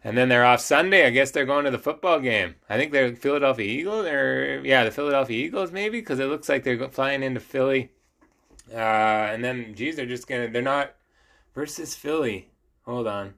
And 0.04 0.18
then 0.18 0.30
they're 0.30 0.46
off 0.46 0.62
Sunday. 0.62 1.06
I 1.06 1.12
guess 1.12 1.32
they're 1.32 1.46
going 1.46 1.66
to 1.66 1.72
the 1.72 1.78
football 1.78 2.20
game. 2.20 2.56
I 2.70 2.78
think 2.78 2.92
they're 2.92 3.16
Philadelphia 3.16 3.66
Eagles, 3.66 4.08
or 4.08 4.62
yeah, 4.64 4.84
the 4.84 4.92
Philadelphia 4.92 5.46
Eagles 5.46 5.72
maybe, 5.72 6.00
because 6.00 6.20
it 6.20 6.26
looks 6.26 6.50
like 6.50 6.64
they're 6.64 6.90
flying 6.90 7.24
into 7.24 7.40
Philly. 7.40 7.92
Uh, 8.74 8.78
and 8.78 9.44
then, 9.44 9.76
geez, 9.76 9.96
they're 9.96 10.06
just 10.06 10.28
gonna. 10.28 10.50
They're 10.50 10.62
not 10.62 10.96
versus 11.54 11.94
Philly. 11.94 12.50
Hold 12.86 13.08
on. 13.08 13.36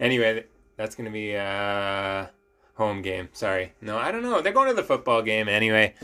Anyway, 0.00 0.44
that's 0.76 0.94
gonna 0.94 1.10
be 1.10 1.32
a 1.32 2.30
home 2.76 3.02
game. 3.02 3.28
Sorry, 3.32 3.72
no, 3.80 3.98
I 3.98 4.10
don't 4.10 4.22
know. 4.22 4.40
They're 4.40 4.52
going 4.52 4.68
to 4.68 4.74
the 4.74 4.82
football 4.82 5.22
game 5.22 5.48
anyway. 5.48 5.94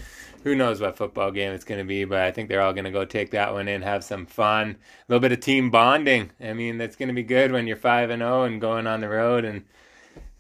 Who 0.45 0.57
knows 0.57 0.81
what 0.81 0.97
football 0.97 1.31
game 1.31 1.53
it's 1.53 1.65
going 1.65 1.79
to 1.79 1.87
be, 1.87 2.05
but 2.05 2.19
I 2.19 2.33
think 2.33 2.49
they're 2.49 2.63
all 2.63 2.73
going 2.73 2.85
to 2.85 2.91
go 2.91 3.05
take 3.05 3.31
that 3.31 3.53
one 3.53 3.69
in, 3.69 3.83
have 3.83 4.03
some 4.03 4.27
fun, 4.27 4.71
a 4.71 4.77
little 5.09 5.21
bit 5.21 5.31
of 5.31 5.39
team 5.39 5.71
bonding. 5.71 6.33
I 6.41 6.53
mean, 6.53 6.79
that's 6.79 6.97
going 6.97 7.09
to 7.09 7.15
be 7.15 7.23
good 7.23 7.53
when 7.53 7.69
you're 7.69 7.77
five 7.77 8.11
and 8.11 8.21
zero 8.21 8.41
oh 8.41 8.45
and 8.45 8.61
going 8.61 8.89
on 8.89 9.01
the 9.01 9.09
road 9.09 9.45
and 9.45 9.65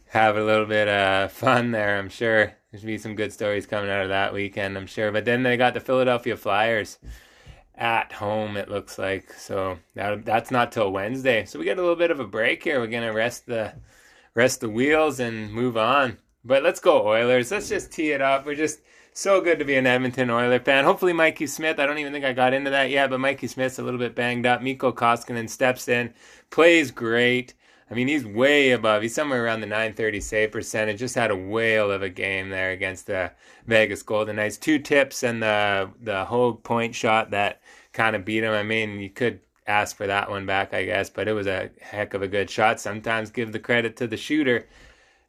have 0.08 0.36
a 0.36 0.42
little 0.42 0.66
bit 0.66 0.88
of 0.88 1.30
fun 1.30 1.70
there. 1.70 1.98
I'm 1.98 2.08
sure 2.08 2.52
there's 2.70 2.82
be 2.82 2.98
some 2.98 3.14
good 3.14 3.32
stories 3.32 3.66
coming 3.66 3.90
out 3.90 4.02
of 4.02 4.08
that 4.08 4.32
weekend. 4.32 4.76
I'm 4.76 4.86
sure. 4.86 5.12
But 5.12 5.24
then 5.24 5.42
they 5.42 5.56
got 5.56 5.74
the 5.74 5.80
Philadelphia 5.80 6.36
Flyers 6.36 6.98
at 7.74 8.12
home. 8.12 8.56
It 8.56 8.68
looks 8.68 8.98
like 8.98 9.32
so 9.32 9.78
that 9.94 10.24
that's 10.24 10.50
not 10.50 10.72
till 10.72 10.92
Wednesday. 10.92 11.44
So 11.44 11.58
we 11.58 11.64
get 11.64 11.78
a 11.78 11.80
little 11.80 11.96
bit 11.96 12.10
of 12.10 12.20
a 12.20 12.26
break 12.26 12.62
here. 12.62 12.80
We're 12.80 12.88
gonna 12.88 13.12
rest 13.12 13.46
the 13.46 13.72
rest 14.34 14.60
the 14.60 14.68
wheels 14.68 15.20
and 15.20 15.52
move 15.52 15.76
on. 15.76 16.18
But 16.44 16.62
let's 16.62 16.80
go 16.80 17.06
Oilers. 17.06 17.50
Let's 17.50 17.68
just 17.68 17.92
tee 17.92 18.10
it 18.10 18.20
up. 18.20 18.46
We're 18.46 18.54
just 18.54 18.80
so 19.12 19.40
good 19.40 19.58
to 19.58 19.64
be 19.64 19.76
an 19.76 19.86
Edmonton 19.86 20.30
Oiler 20.30 20.58
fan. 20.58 20.84
Hopefully 20.84 21.12
Mikey 21.12 21.46
Smith. 21.46 21.78
I 21.78 21.86
don't 21.86 21.98
even 21.98 22.12
think 22.12 22.24
I 22.24 22.32
got 22.32 22.54
into 22.54 22.70
that 22.70 22.90
yet, 22.90 23.10
but 23.10 23.20
Mikey 23.20 23.46
Smith's 23.46 23.78
a 23.78 23.82
little 23.82 23.98
bit 23.98 24.14
banged 24.14 24.46
up. 24.46 24.62
Mikko 24.62 24.92
Koskinen 24.92 25.48
steps 25.48 25.86
in, 25.88 26.14
plays 26.50 26.90
great. 26.90 27.54
I 27.90 27.94
mean, 27.94 28.08
he's 28.08 28.24
way 28.24 28.70
above. 28.70 29.02
He's 29.02 29.14
somewhere 29.14 29.44
around 29.44 29.60
the 29.60 29.66
930 29.66 30.20
save 30.20 30.52
percentage. 30.52 30.98
Just 30.98 31.14
had 31.14 31.30
a 31.30 31.36
whale 31.36 31.90
of 31.90 32.02
a 32.02 32.08
game 32.08 32.48
there 32.48 32.70
against 32.70 33.06
the 33.06 33.32
Vegas 33.66 34.02
Golden 34.02 34.36
Knights. 34.36 34.56
Two 34.56 34.78
tips 34.78 35.22
and 35.22 35.42
the 35.42 35.90
the 36.00 36.24
whole 36.24 36.54
point 36.54 36.94
shot 36.94 37.32
that 37.32 37.60
kind 37.92 38.16
of 38.16 38.24
beat 38.24 38.44
him. 38.44 38.54
I 38.54 38.62
mean, 38.62 38.98
you 38.98 39.10
could 39.10 39.40
ask 39.66 39.96
for 39.96 40.06
that 40.06 40.30
one 40.30 40.46
back, 40.46 40.74
I 40.74 40.84
guess, 40.84 41.10
but 41.10 41.28
it 41.28 41.32
was 41.32 41.46
a 41.46 41.70
heck 41.80 42.14
of 42.14 42.22
a 42.22 42.28
good 42.28 42.50
shot. 42.50 42.80
Sometimes 42.80 43.30
give 43.30 43.52
the 43.52 43.58
credit 43.58 43.96
to 43.96 44.06
the 44.06 44.16
shooter, 44.16 44.68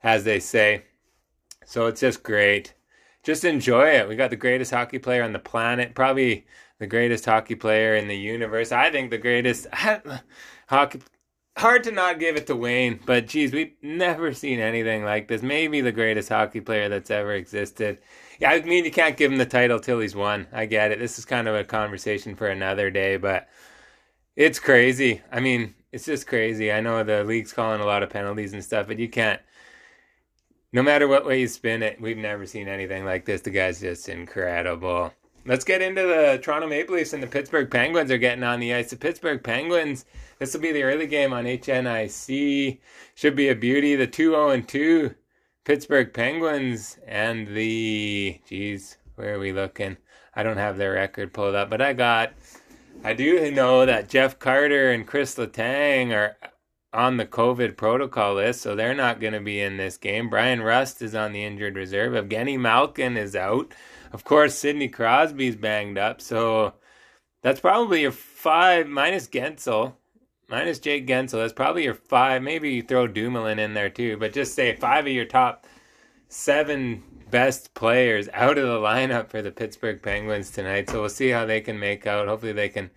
as 0.01 0.23
they 0.23 0.39
say. 0.39 0.83
So 1.65 1.87
it's 1.87 2.01
just 2.01 2.23
great. 2.23 2.73
Just 3.23 3.45
enjoy 3.45 3.89
it. 3.89 4.07
We 4.07 4.15
got 4.15 4.29
the 4.31 4.35
greatest 4.35 4.71
hockey 4.71 4.99
player 4.99 5.23
on 5.23 5.33
the 5.33 5.39
planet, 5.39 5.95
probably 5.95 6.45
the 6.79 6.87
greatest 6.87 7.25
hockey 7.25 7.55
player 7.55 7.95
in 7.95 8.07
the 8.07 8.17
universe. 8.17 8.71
I 8.71 8.91
think 8.91 9.11
the 9.11 9.17
greatest 9.17 9.67
hockey 10.67 10.99
hard 11.57 11.83
to 11.83 11.91
not 11.91 12.19
give 12.19 12.35
it 12.35 12.47
to 12.47 12.55
Wayne, 12.55 12.99
but 13.05 13.27
geez, 13.27 13.53
we've 13.53 13.73
never 13.81 14.33
seen 14.33 14.59
anything 14.59 15.03
like 15.03 15.27
this. 15.27 15.41
Maybe 15.41 15.81
the 15.81 15.91
greatest 15.91 16.29
hockey 16.29 16.61
player 16.61 16.89
that's 16.89 17.11
ever 17.11 17.33
existed. 17.33 17.99
Yeah, 18.39 18.51
I 18.51 18.61
mean, 18.61 18.85
you 18.85 18.91
can't 18.91 19.17
give 19.17 19.31
him 19.31 19.37
the 19.37 19.45
title 19.45 19.79
till 19.79 19.99
he's 19.99 20.15
won. 20.15 20.47
I 20.51 20.65
get 20.65 20.91
it. 20.91 20.99
This 20.99 21.19
is 21.19 21.25
kind 21.25 21.47
of 21.47 21.55
a 21.55 21.63
conversation 21.63 22.35
for 22.35 22.47
another 22.47 22.89
day, 22.89 23.17
but 23.17 23.47
it's 24.35 24.59
crazy. 24.59 25.21
I 25.31 25.39
mean, 25.39 25.75
it's 25.91 26.05
just 26.05 26.27
crazy. 26.27 26.71
I 26.71 26.81
know 26.81 27.03
the 27.03 27.23
league's 27.23 27.53
calling 27.53 27.81
a 27.81 27.85
lot 27.85 28.03
of 28.03 28.09
penalties 28.09 28.53
and 28.53 28.63
stuff, 28.63 28.87
but 28.87 28.99
you 28.99 29.09
can't. 29.09 29.39
No 30.71 30.81
matter 30.81 31.07
what 31.07 31.25
way 31.25 31.39
you 31.39 31.47
spin 31.47 31.83
it, 31.83 32.01
we've 32.01 32.17
never 32.17 32.47
seen 32.47 32.67
anything 32.67 33.05
like 33.05 33.25
this. 33.25 33.41
The 33.41 33.51
guy's 33.51 33.79
just 33.79 34.09
incredible. 34.09 35.13
Let's 35.45 35.65
get 35.65 35.81
into 35.81 36.01
the 36.01 36.39
Toronto 36.41 36.67
Maple 36.67 36.95
Leafs 36.95 37.13
and 37.13 37.21
the 37.21 37.27
Pittsburgh 37.27 37.69
Penguins 37.69 38.09
are 38.09 38.17
getting 38.17 38.43
on 38.43 38.59
the 38.59 38.73
ice. 38.73 38.89
The 38.89 38.95
Pittsburgh 38.95 39.43
Penguins, 39.43 40.05
this 40.39 40.53
will 40.53 40.61
be 40.61 40.71
the 40.71 40.83
early 40.83 41.05
game 41.05 41.33
on 41.33 41.43
HNIC. 41.43 42.79
Should 43.13 43.35
be 43.35 43.49
a 43.49 43.55
beauty. 43.55 43.95
The 43.95 44.07
2 44.07 44.31
0 44.31 44.61
2 44.61 45.13
Pittsburgh 45.63 46.13
Penguins 46.13 46.97
and 47.05 47.47
the. 47.49 48.39
Geez, 48.47 48.97
where 49.15 49.35
are 49.35 49.39
we 49.39 49.51
looking? 49.51 49.97
I 50.33 50.41
don't 50.41 50.57
have 50.57 50.77
their 50.77 50.93
record 50.93 51.33
pulled 51.33 51.55
up, 51.55 51.69
but 51.69 51.81
I 51.81 51.93
got. 51.93 52.33
I 53.03 53.13
do 53.13 53.51
know 53.51 53.85
that 53.85 54.09
Jeff 54.09 54.39
Carter 54.39 54.91
and 54.91 55.07
Chris 55.07 55.35
Letang 55.35 56.11
are 56.11 56.37
on 56.93 57.17
the 57.17 57.25
COVID 57.25 57.75
protocol 57.75 58.35
list, 58.35 58.61
so 58.61 58.75
they're 58.75 58.93
not 58.93 59.19
going 59.19 59.33
to 59.33 59.39
be 59.39 59.59
in 59.59 59.77
this 59.77 59.97
game. 59.97 60.29
Bryan 60.29 60.61
Rust 60.61 61.01
is 61.01 61.15
on 61.15 61.31
the 61.31 61.43
injured 61.43 61.75
reserve. 61.75 62.13
Evgeny 62.13 62.59
Malkin 62.59 63.17
is 63.17 63.35
out. 63.35 63.73
Of 64.11 64.23
course, 64.23 64.55
Sidney 64.55 64.89
Crosby's 64.89 65.55
banged 65.55 65.97
up, 65.97 66.21
so 66.21 66.73
that's 67.41 67.59
probably 67.59 68.01
your 68.01 68.11
five 68.11 68.87
minus 68.87 69.27
Guentzel, 69.27 69.93
minus 70.47 70.77
Jake 70.79 71.07
Guentzel. 71.07 71.39
That's 71.41 71.51
probably 71.51 71.85
your 71.85 71.95
five. 71.95 72.43
Maybe 72.43 72.71
you 72.71 72.83
throw 72.83 73.07
Dumoulin 73.07 73.57
in 73.57 73.73
there 73.73 73.89
too, 73.89 74.17
but 74.17 74.33
just 74.33 74.53
say 74.53 74.75
five 74.75 75.07
of 75.07 75.11
your 75.11 75.25
top 75.25 75.65
seven 76.33 77.03
best 77.29 77.73
players 77.73 78.27
out 78.33 78.57
of 78.57 78.67
the 78.67 78.79
lineup 78.79 79.29
for 79.29 79.41
the 79.41 79.51
Pittsburgh 79.51 80.01
Penguins 80.01 80.49
tonight. 80.49 80.89
So 80.89 81.01
we'll 81.01 81.09
see 81.09 81.29
how 81.29 81.45
they 81.45 81.61
can 81.61 81.79
make 81.79 82.07
out. 82.07 82.27
Hopefully, 82.27 82.53
they 82.53 82.69
can 82.69 82.89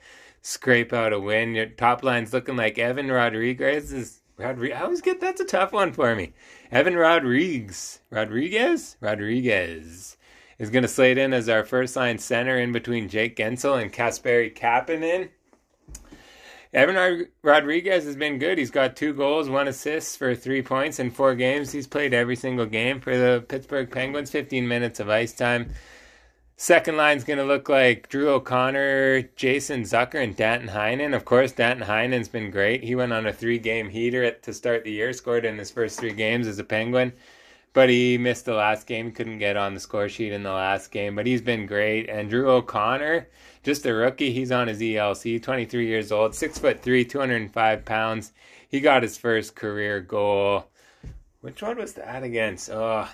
scrape 0.42 0.92
out 0.92 1.12
a 1.12 1.20
win. 1.20 1.55
Your 1.55 1.66
top 1.66 2.03
line's 2.03 2.33
looking 2.33 2.57
like 2.57 2.79
Evan 2.79 3.11
Rodrigues 3.11 3.92
is. 3.92 4.22
Rodrigues, 4.38 4.77
I 4.77 4.83
always 4.83 5.01
get 5.01 5.18
that's 5.18 5.40
a 5.40 5.46
tough 5.46 5.72
one 5.72 5.94
for 5.94 6.14
me. 6.14 6.35
Evan 6.70 6.94
Rodrigues, 6.96 8.01
Rodrigues, 8.11 8.99
Rodrigues 9.01 10.18
is 10.59 10.70
going 10.70 10.83
to 10.83 10.88
slate 10.88 11.16
in 11.16 11.33
as 11.33 11.49
our 11.49 11.64
first 11.64 11.96
line 11.96 12.18
center 12.18 12.59
in 12.59 12.72
between 12.72 13.09
Jake 13.09 13.37
Guentzel 13.37 13.81
and 13.81 13.92
Kasperi 13.92 14.55
Kapanen. 14.55 15.31
Evan 16.76 17.26
Rodrigues 17.42 18.04
has 18.04 18.16
been 18.16 18.38
good. 18.38 18.58
He's 18.58 18.70
got 18.70 18.96
two 18.96 19.14
goals, 19.14 19.48
one 19.48 19.66
assist 19.66 20.18
for 20.18 20.34
three 20.34 20.60
points 20.60 20.98
in 20.98 21.10
four 21.10 21.34
games. 21.34 21.72
He's 21.72 21.86
played 21.86 22.12
every 22.12 22.36
single 22.36 22.66
game 22.66 23.00
for 23.00 23.16
the 23.16 23.42
Pittsburgh 23.48 23.90
Penguins, 23.90 24.30
15 24.30 24.68
minutes 24.68 25.00
of 25.00 25.08
ice 25.08 25.32
time. 25.32 25.70
Second 26.58 26.98
line's 26.98 27.24
going 27.24 27.38
to 27.38 27.46
look 27.46 27.70
like 27.70 28.10
Drew 28.10 28.28
O'Connor, 28.28 29.22
Jason 29.36 29.84
Zucker, 29.84 30.22
and 30.22 30.36
Danton 30.36 30.68
Heinen. 30.68 31.16
Of 31.16 31.24
course, 31.24 31.52
Danton 31.52 31.88
Heinen's 31.88 32.28
been 32.28 32.50
great. 32.50 32.84
He 32.84 32.94
went 32.94 33.14
on 33.14 33.26
a 33.26 33.32
three 33.32 33.58
game 33.58 33.88
heater 33.88 34.22
at, 34.22 34.42
to 34.42 34.52
start 34.52 34.84
the 34.84 34.92
year, 34.92 35.14
scored 35.14 35.46
in 35.46 35.56
his 35.56 35.70
first 35.70 35.98
three 35.98 36.12
games 36.12 36.46
as 36.46 36.58
a 36.58 36.64
Penguin 36.64 37.14
but 37.76 37.90
he 37.90 38.16
missed 38.16 38.46
the 38.46 38.54
last 38.54 38.86
game. 38.86 39.12
Couldn't 39.12 39.36
get 39.36 39.54
on 39.54 39.74
the 39.74 39.80
score 39.80 40.08
sheet 40.08 40.32
in 40.32 40.42
the 40.42 40.50
last 40.50 40.90
game, 40.90 41.14
but 41.14 41.26
he's 41.26 41.42
been 41.42 41.66
great. 41.66 42.08
And 42.08 42.30
Drew 42.30 42.50
O'Connor, 42.50 43.28
just 43.66 43.85
a 43.85 43.92
rookie, 43.92 44.33
he's 44.33 44.52
on 44.52 44.68
his 44.68 44.79
ELC, 44.79 45.42
23 45.42 45.88
years 45.88 46.12
old, 46.12 46.37
six 46.37 46.57
foot 46.57 46.81
three, 46.81 47.05
205 47.05 47.85
pounds. 47.85 48.33
He 48.68 48.79
got 48.79 49.02
his 49.02 49.18
first 49.18 49.57
career 49.57 50.00
goal. 50.00 50.68
Which 51.40 51.62
one 51.62 51.76
was 51.76 51.94
that 51.94 52.22
against? 52.22 52.70
Oh, 52.70 53.09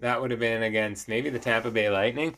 that 0.00 0.18
would 0.18 0.30
have 0.30 0.40
been 0.40 0.62
against 0.62 1.08
maybe 1.08 1.28
the 1.28 1.38
Tampa 1.38 1.70
Bay 1.70 1.90
Lightning. 1.90 2.36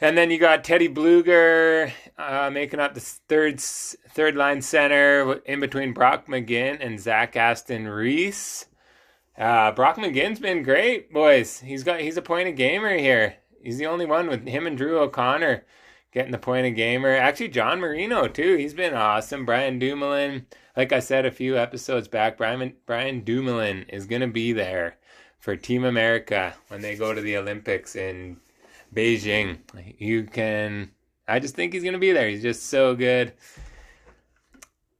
And 0.00 0.16
then 0.16 0.30
you 0.30 0.38
got 0.38 0.62
Teddy 0.62 0.88
Blueger 0.88 1.90
uh, 2.16 2.50
making 2.50 2.78
up 2.78 2.94
the 2.94 3.00
third 3.00 3.58
third 3.58 4.36
line 4.36 4.62
center 4.62 5.40
in 5.44 5.58
between 5.58 5.92
Brock 5.92 6.28
McGinn 6.28 6.78
and 6.80 7.00
Zach 7.00 7.34
Aston 7.34 7.88
Reese. 7.88 8.66
Uh, 9.36 9.72
Brock 9.72 9.96
McGinn's 9.96 10.38
been 10.38 10.62
great, 10.62 11.12
boys. 11.12 11.58
He's 11.58 11.82
got 11.82 11.98
he's 11.98 12.16
a 12.16 12.22
point 12.22 12.48
of 12.48 12.54
gamer 12.54 12.96
here. 12.96 13.38
He's 13.60 13.78
the 13.78 13.86
only 13.86 14.06
one 14.06 14.28
with 14.28 14.46
him 14.46 14.68
and 14.68 14.78
Drew 14.78 15.00
O'Connor 15.00 15.64
getting 16.16 16.32
the 16.32 16.38
point 16.38 16.66
of 16.66 16.74
gamer. 16.74 17.14
Actually, 17.14 17.48
John 17.48 17.78
Marino 17.78 18.26
too. 18.26 18.56
He's 18.56 18.72
been 18.72 18.94
awesome. 18.94 19.44
Brian 19.44 19.78
Dumoulin, 19.78 20.46
like 20.74 20.90
I 20.90 20.98
said 20.98 21.26
a 21.26 21.30
few 21.30 21.58
episodes 21.58 22.08
back, 22.08 22.38
Brian 22.38 22.72
Brian 22.86 23.20
Dumoulin 23.20 23.84
is 23.90 24.06
gonna 24.06 24.26
be 24.26 24.54
there 24.54 24.96
for 25.38 25.56
Team 25.56 25.84
America 25.84 26.54
when 26.68 26.80
they 26.80 26.96
go 26.96 27.12
to 27.12 27.20
the 27.20 27.36
Olympics 27.36 27.94
in 27.96 28.38
Beijing. 28.94 29.58
You 29.98 30.24
can. 30.24 30.90
I 31.28 31.38
just 31.38 31.54
think 31.54 31.74
he's 31.74 31.82
to 31.82 31.98
be 31.98 32.12
there. 32.12 32.30
He's 32.30 32.40
just 32.40 32.64
so 32.64 32.94
good. 32.94 33.34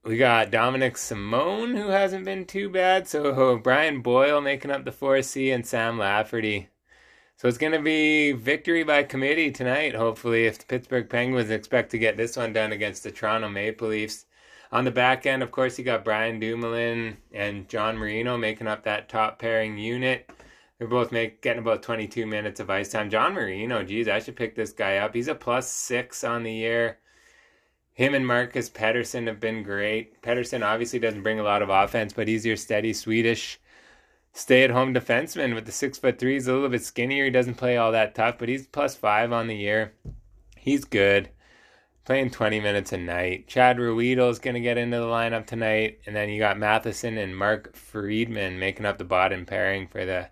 We 0.05 0.19
got 0.19 0.51
Dominic 0.51 0.99
Simone, 0.99 1.77
who 1.77 1.89
hasn't 1.89 2.27
been 2.27 2.45
too 2.45 2.69
bad. 2.69 3.09
So 3.09 3.57
Brian 3.57 4.03
Boyle 4.03 4.43
making 4.43 4.71
up 4.71 4.85
the 4.85 4.93
4C 4.93 5.55
and 5.55 5.67
Sam 5.67 5.99
Lafferty. 5.99 6.69
So 7.37 7.49
it's 7.49 7.59
going 7.59 7.73
to 7.73 7.81
be 7.81 8.33
victory 8.33 8.83
by 8.83 9.03
committee 9.03 9.51
tonight, 9.51 9.95
hopefully, 9.95 10.47
if 10.47 10.59
the 10.59 10.65
Pittsburgh 10.65 11.09
Penguins 11.09 11.51
expect 11.51 11.91
to 11.91 11.99
get 11.99 12.17
this 12.17 12.37
one 12.37 12.55
done 12.55 12.73
against 12.73 13.03
the 13.03 13.11
Toronto 13.11 13.49
Maple 13.49 13.89
Leafs. 13.89 14.25
On 14.73 14.85
the 14.85 14.91
back 14.91 15.27
end, 15.27 15.43
of 15.43 15.51
course, 15.51 15.79
you 15.79 15.85
got 15.85 16.05
Brian 16.05 16.41
Dumoulin 16.41 17.19
and 17.33 17.69
John 17.69 17.99
Marino 17.99 18.39
making 18.39 18.67
up 18.67 18.85
that 18.85 19.09
top 19.09 19.39
pairing 19.39 19.77
unit. 19.77 20.31
They're 20.79 20.89
both 20.89 21.13
make, 21.13 21.43
getting 21.43 21.63
about 21.63 21.83
22 21.83 22.27
minutes 22.27 22.59
of 22.59 22.71
ice 22.71 22.91
time. 22.91 23.11
John 23.11 23.35
Marino, 23.35 23.83
geez, 23.83 24.09
I 24.09 24.19
should 24.19 24.37
pick 24.37 24.55
this 24.55 24.73
guy 24.73 24.97
up. 24.97 25.15
He's 25.15 25.29
a 25.29 25.35
plus 25.35 25.71
six 25.71 26.25
on 26.25 26.43
the 26.43 26.53
year 26.53 26.99
him 27.97 28.15
and 28.15 28.27
Marcus 28.27 28.69
Pettersson 28.69 29.27
have 29.27 29.41
been 29.41 29.63
great. 29.63 30.21
Pettersson 30.21 30.63
obviously 30.63 30.99
doesn't 30.99 31.23
bring 31.23 31.41
a 31.41 31.43
lot 31.43 31.63
of 31.63 31.71
offense, 31.71 32.13
but 32.13 32.29
he's 32.29 32.45
your 32.45 32.57
steady 32.57 32.93
Swedish 32.93 33.59
stay 34.37 34.63
at 34.65 34.71
home 34.71 34.93
defenseman 34.93 35.55
with 35.55 35.65
the 35.65 35.73
six 35.73 35.97
foot 35.97 36.19
three. 36.19 36.35
He's 36.35 36.47
a 36.47 36.53
little 36.53 36.69
bit 36.69 36.85
skinnier. 36.85 37.25
He 37.25 37.31
doesn't 37.31 37.55
play 37.55 37.79
all 37.79 37.93
that 37.93 38.15
tough, 38.15 38.37
but 38.39 38.51
he's 38.51 38.67
plus 38.67 38.95
five 38.95 39.33
on 39.33 39.47
the 39.47 39.57
year. 39.57 39.95
He's 40.59 40.85
good. 40.85 41.31
Playing 42.05 42.31
20 42.31 42.61
minutes 42.61 42.93
a 42.93 42.99
night. 42.99 43.49
Chad 43.49 43.79
Ruhwedel 43.79 44.31
is 44.31 44.39
going 44.39 44.55
to 44.55 44.61
get 44.61 44.77
into 44.77 44.99
the 44.99 45.07
lineup 45.07 45.47
tonight. 45.47 46.01
And 46.07 46.15
then 46.15 46.29
you 46.29 46.39
got 46.39 46.59
Matheson 46.59 47.17
and 47.17 47.37
Mark 47.37 47.75
Friedman 47.75 48.59
making 48.59 48.85
up 48.85 48.99
the 48.99 49.05
bottom 49.05 49.47
pairing 49.47 49.89
for 49.89 50.05
the 50.05 50.29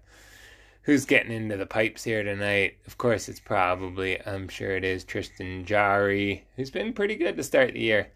who's 0.83 1.07
getting 1.07 1.33
into 1.33 1.57
the 1.57 1.67
pipes 1.67 2.05
here 2.05 2.23
tonight? 2.23 2.77
Of 2.87 2.99
course, 2.99 3.29
it's 3.29 3.41
probably, 3.41 4.21
I'm 4.27 4.49
sure 4.49 4.77
it 4.77 4.85
is, 4.85 5.03
Tristan 5.03 5.65
Jarry, 5.65 6.45
who's 6.57 6.71
been 6.71 6.93
pretty 6.93 7.17
good 7.17 7.39
to 7.39 7.43
start 7.43 7.73
the 7.73 7.81
year. 7.81 8.09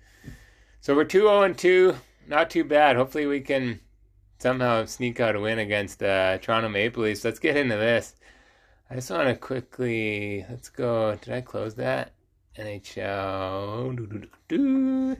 So 0.82 0.94
we're 0.94 1.04
2 1.04 1.20
0 1.20 1.54
2. 1.54 1.96
Not 2.28 2.50
too 2.50 2.64
bad. 2.64 2.96
Hopefully, 2.96 3.24
we 3.24 3.40
can 3.40 3.80
somehow 4.38 4.84
sneak 4.84 5.20
out 5.20 5.36
a 5.36 5.40
win 5.40 5.58
against 5.58 5.98
the 5.98 6.38
Toronto 6.42 6.68
Maple 6.68 7.02
Leafs. 7.02 7.24
Let's 7.24 7.38
get 7.38 7.56
into 7.56 7.76
this. 7.76 8.14
I 8.90 8.94
just 8.94 9.10
want 9.10 9.28
to 9.28 9.34
quickly, 9.34 10.46
let's 10.48 10.70
go. 10.70 11.16
Did 11.20 11.34
I 11.34 11.40
close 11.40 11.74
that? 11.74 12.12
NHL. 12.56 14.28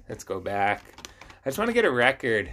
Let's 0.09 0.24
go 0.24 0.40
back. 0.40 0.83
I 1.44 1.50
just 1.50 1.59
want 1.59 1.68
to 1.68 1.74
get 1.74 1.85
a 1.85 1.90
record. 1.90 2.50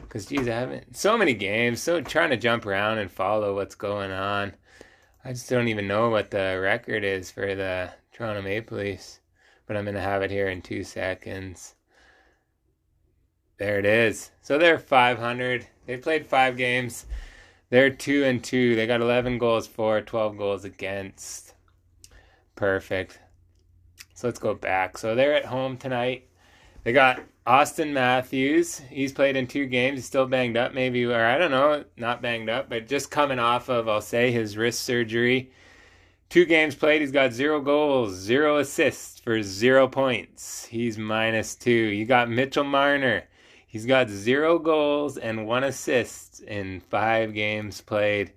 Because, 0.00 0.26
geez, 0.26 0.48
I 0.48 0.54
haven't. 0.54 0.96
So 0.96 1.18
many 1.18 1.34
games. 1.34 1.82
So 1.82 2.00
trying 2.00 2.30
to 2.30 2.36
jump 2.36 2.66
around 2.66 2.98
and 2.98 3.10
follow 3.10 3.54
what's 3.54 3.74
going 3.74 4.12
on. 4.12 4.54
I 5.24 5.32
just 5.32 5.50
don't 5.50 5.68
even 5.68 5.88
know 5.88 6.10
what 6.10 6.30
the 6.30 6.58
record 6.60 7.04
is 7.04 7.30
for 7.30 7.54
the 7.54 7.90
Toronto 8.12 8.42
Maple 8.42 8.78
Leafs. 8.78 9.20
But 9.66 9.76
I'm 9.76 9.86
to 9.86 10.00
have 10.00 10.22
it 10.22 10.30
here 10.30 10.48
in 10.48 10.62
two 10.62 10.84
seconds. 10.84 11.74
There 13.58 13.78
it 13.78 13.86
is. 13.86 14.30
So 14.42 14.58
they're 14.58 14.78
500. 14.78 15.66
They 15.86 15.96
played 15.96 16.26
five 16.26 16.56
games. 16.56 17.06
They're 17.70 17.90
two 17.90 18.24
and 18.24 18.42
two. 18.42 18.76
They 18.76 18.86
got 18.86 19.00
11 19.00 19.38
goals 19.38 19.66
for, 19.66 20.00
12 20.00 20.36
goals 20.36 20.64
against. 20.64 21.54
Perfect. 22.56 23.18
So 24.14 24.28
let's 24.28 24.38
go 24.38 24.54
back. 24.54 24.98
So 24.98 25.14
they're 25.14 25.34
at 25.34 25.46
home 25.46 25.76
tonight. 25.76 26.28
They 26.84 26.92
got 26.92 27.22
Auston 27.46 27.92
Matthews, 27.92 28.78
he's 28.90 29.12
played 29.12 29.36
in 29.36 29.46
two 29.46 29.66
games. 29.66 29.98
He's 29.98 30.06
still 30.06 30.26
banged 30.26 30.56
up, 30.56 30.72
maybe, 30.72 31.04
or 31.04 31.22
I 31.22 31.36
don't 31.36 31.50
know, 31.50 31.84
not 31.98 32.22
banged 32.22 32.48
up, 32.48 32.70
but 32.70 32.88
just 32.88 33.10
coming 33.10 33.38
off 33.38 33.68
of, 33.68 33.86
I'll 33.86 34.00
say, 34.00 34.30
his 34.30 34.56
wrist 34.56 34.82
surgery. 34.82 35.50
Two 36.30 36.46
games 36.46 36.74
played, 36.74 37.02
he's 37.02 37.12
got 37.12 37.34
zero 37.34 37.60
goals, 37.60 38.14
zero 38.14 38.58
assists 38.58 39.20
for 39.20 39.42
zero 39.42 39.86
points. 39.86 40.64
He's 40.64 40.96
minus 40.96 41.54
two. 41.54 41.70
You 41.70 42.06
got 42.06 42.30
Mitchell 42.30 42.64
Marner. 42.64 43.24
He's 43.74 43.86
got 43.86 44.08
zero 44.08 44.60
goals 44.60 45.18
and 45.18 45.48
one 45.48 45.64
assist 45.64 46.38
in 46.42 46.78
five 46.78 47.34
games 47.34 47.80
played. 47.80 48.32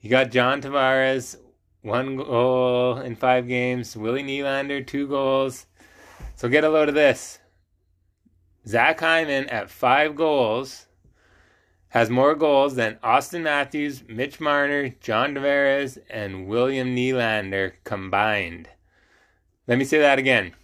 You 0.00 0.08
got 0.08 0.30
John 0.30 0.62
Tavares, 0.62 1.34
one 1.82 2.14
goal 2.14 2.98
in 2.98 3.16
five 3.16 3.48
games. 3.48 3.96
Willie 3.96 4.22
Nylander, 4.22 4.86
two 4.86 5.08
goals. 5.08 5.66
So 6.36 6.48
get 6.48 6.62
a 6.62 6.68
load 6.68 6.88
of 6.88 6.94
this. 6.94 7.40
Zach 8.68 9.00
Hyman 9.00 9.48
at 9.48 9.68
five 9.68 10.14
goals 10.14 10.86
has 11.88 12.08
more 12.08 12.36
goals 12.36 12.76
than 12.76 13.00
Auston 13.02 13.42
Matthews, 13.42 14.04
Mitch 14.06 14.38
Marner, 14.38 14.90
John 15.00 15.34
Tavares, 15.34 15.98
and 16.08 16.46
William 16.46 16.94
Nylander 16.94 17.72
combined. 17.82 18.68
Let 19.66 19.76
me 19.76 19.84
say 19.84 19.98
that 19.98 20.20
again. 20.20 20.54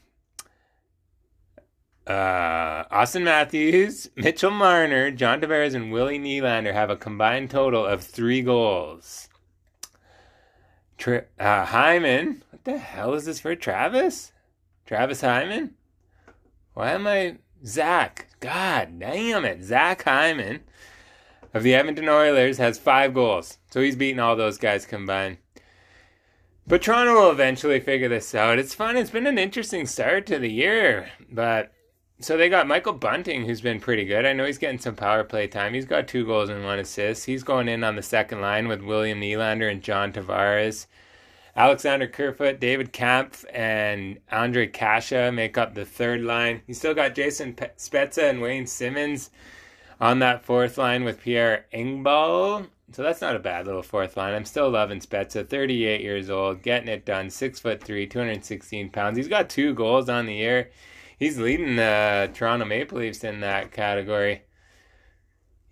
Uh, 2.07 2.85
Auston 2.85 3.23
Matthews, 3.23 4.11
Mitchell 4.17 4.51
Marner, 4.51 5.11
John 5.11 5.41
Tavares, 5.41 5.75
and 5.75 5.91
Willie 5.91 6.19
Nylander 6.19 6.73
have 6.73 6.91
a 6.91 6.97
combined 6.97 7.51
total 7.51 7.87
of 7.87 8.03
three 8.03 8.43
goals. 8.43 9.29
Tra- 10.99 11.25
uh, 11.41 11.65
Hyman, 11.65 12.43
what 12.51 12.65
the 12.65 12.79
hell 12.79 13.15
is 13.15 13.25
this 13.25 13.41
for 13.41 13.57
Travis? 13.57 14.33
Travis 14.87 15.23
Hyman? 15.23 15.75
Why 16.75 16.93
am 16.93 17.07
I 17.07 17.39
Zach, 17.65 18.27
God 18.41 18.99
damn 18.99 19.45
it, 19.45 19.65
Zach 19.65 20.03
Hyman 20.03 20.61
of 21.55 21.63
the 21.63 21.75
Edmonton 21.75 22.09
Oilers 22.09 22.59
has 22.59 22.79
five 22.79 23.15
goals. 23.15 23.59
So 23.71 23.81
he's 23.81 23.97
beaten 23.97 24.21
all 24.21 24.37
those 24.37 24.59
guys 24.59 24.85
combined. 24.85 25.39
But 26.67 26.83
Toronto 26.83 27.15
will 27.15 27.31
eventually 27.31 27.81
figure 27.81 28.09
this 28.09 28.35
out. 28.35 28.59
It's 28.59 28.75
fun. 28.75 28.97
It's 28.97 29.11
been 29.11 29.27
an 29.27 29.39
interesting 29.39 29.87
start 29.87 30.27
to 30.27 30.39
the 30.39 30.51
year. 30.51 31.11
But 31.31 31.73
so 32.21 32.37
they 32.37 32.49
got 32.49 32.69
Michael 32.69 32.93
Bunting, 32.93 33.45
who's 33.45 33.61
been 33.61 33.81
pretty 33.81 34.05
good. 34.05 34.25
I 34.25 34.33
know 34.33 34.45
he's 34.47 34.59
getting 34.59 34.79
some 34.79 34.95
power 34.95 35.25
play 35.25 35.47
time. 35.47 35.75
He's 35.75 35.85
got 35.85 36.09
two 36.09 36.25
goals 36.25 36.49
and 36.49 36.65
one 36.65 36.79
assist. 36.79 37.27
He's 37.27 37.43
going 37.43 37.69
in 37.69 37.85
on 37.85 37.97
the 37.97 38.03
second 38.03 38.41
line 38.41 38.69
with 38.69 38.83
William 38.83 39.21
Nylander 39.21 39.71
and 39.71 39.83
John 39.83 40.13
Tavares. 40.13 40.87
Alexander 41.57 42.09
Kerfoot, 42.09 42.59
David 42.59 42.93
Kampf, 42.93 43.45
and 43.53 44.19
Ondrej 44.33 44.73
Kase 44.73 45.33
make 45.33 45.57
up 45.57 45.75
the 45.75 45.85
third 45.85 46.23
line. 46.23 46.63
You 46.67 46.75
still 46.75 46.95
got 46.95 47.15
Jason 47.15 47.55
Spezza 47.55 48.29
and 48.29 48.41
Wayne 48.41 48.67
Simmonds 48.67 49.31
on 50.01 50.19
that 50.19 50.45
fourth 50.45 50.79
line 50.79 51.05
with 51.05 51.21
Pierre 51.21 51.67
Engvall. 51.73 52.69
So 52.93 53.03
that's 53.03 53.21
not 53.21 53.37
a 53.37 53.41
bad 53.41 53.67
little 53.67 53.83
fourth 53.83 54.17
line. 54.17 54.35
I'm 54.35 54.45
still 54.45 54.69
loving 54.71 55.01
Spezza, 55.01 55.49
38 55.49 56.01
years 56.01 56.29
old, 56.29 56.63
getting 56.63 56.89
it 56.89 57.05
done, 57.05 57.31
six 57.31 57.61
foot 57.61 57.83
three, 57.83 58.07
216 58.07 58.91
pounds. 58.91 59.17
He's 59.17 59.29
got 59.29 59.49
two 59.49 59.75
goals 59.75 60.09
on 60.09 60.27
the 60.27 60.35
year. 60.35 60.71
He's 61.25 61.39
leading 61.39 61.77
the 61.77 62.31
Toronto 62.35 62.67
Maple 62.67 62.99
Leafs 62.99 63.25
in 63.25 63.41
that 63.41 63.73
category. 63.73 64.43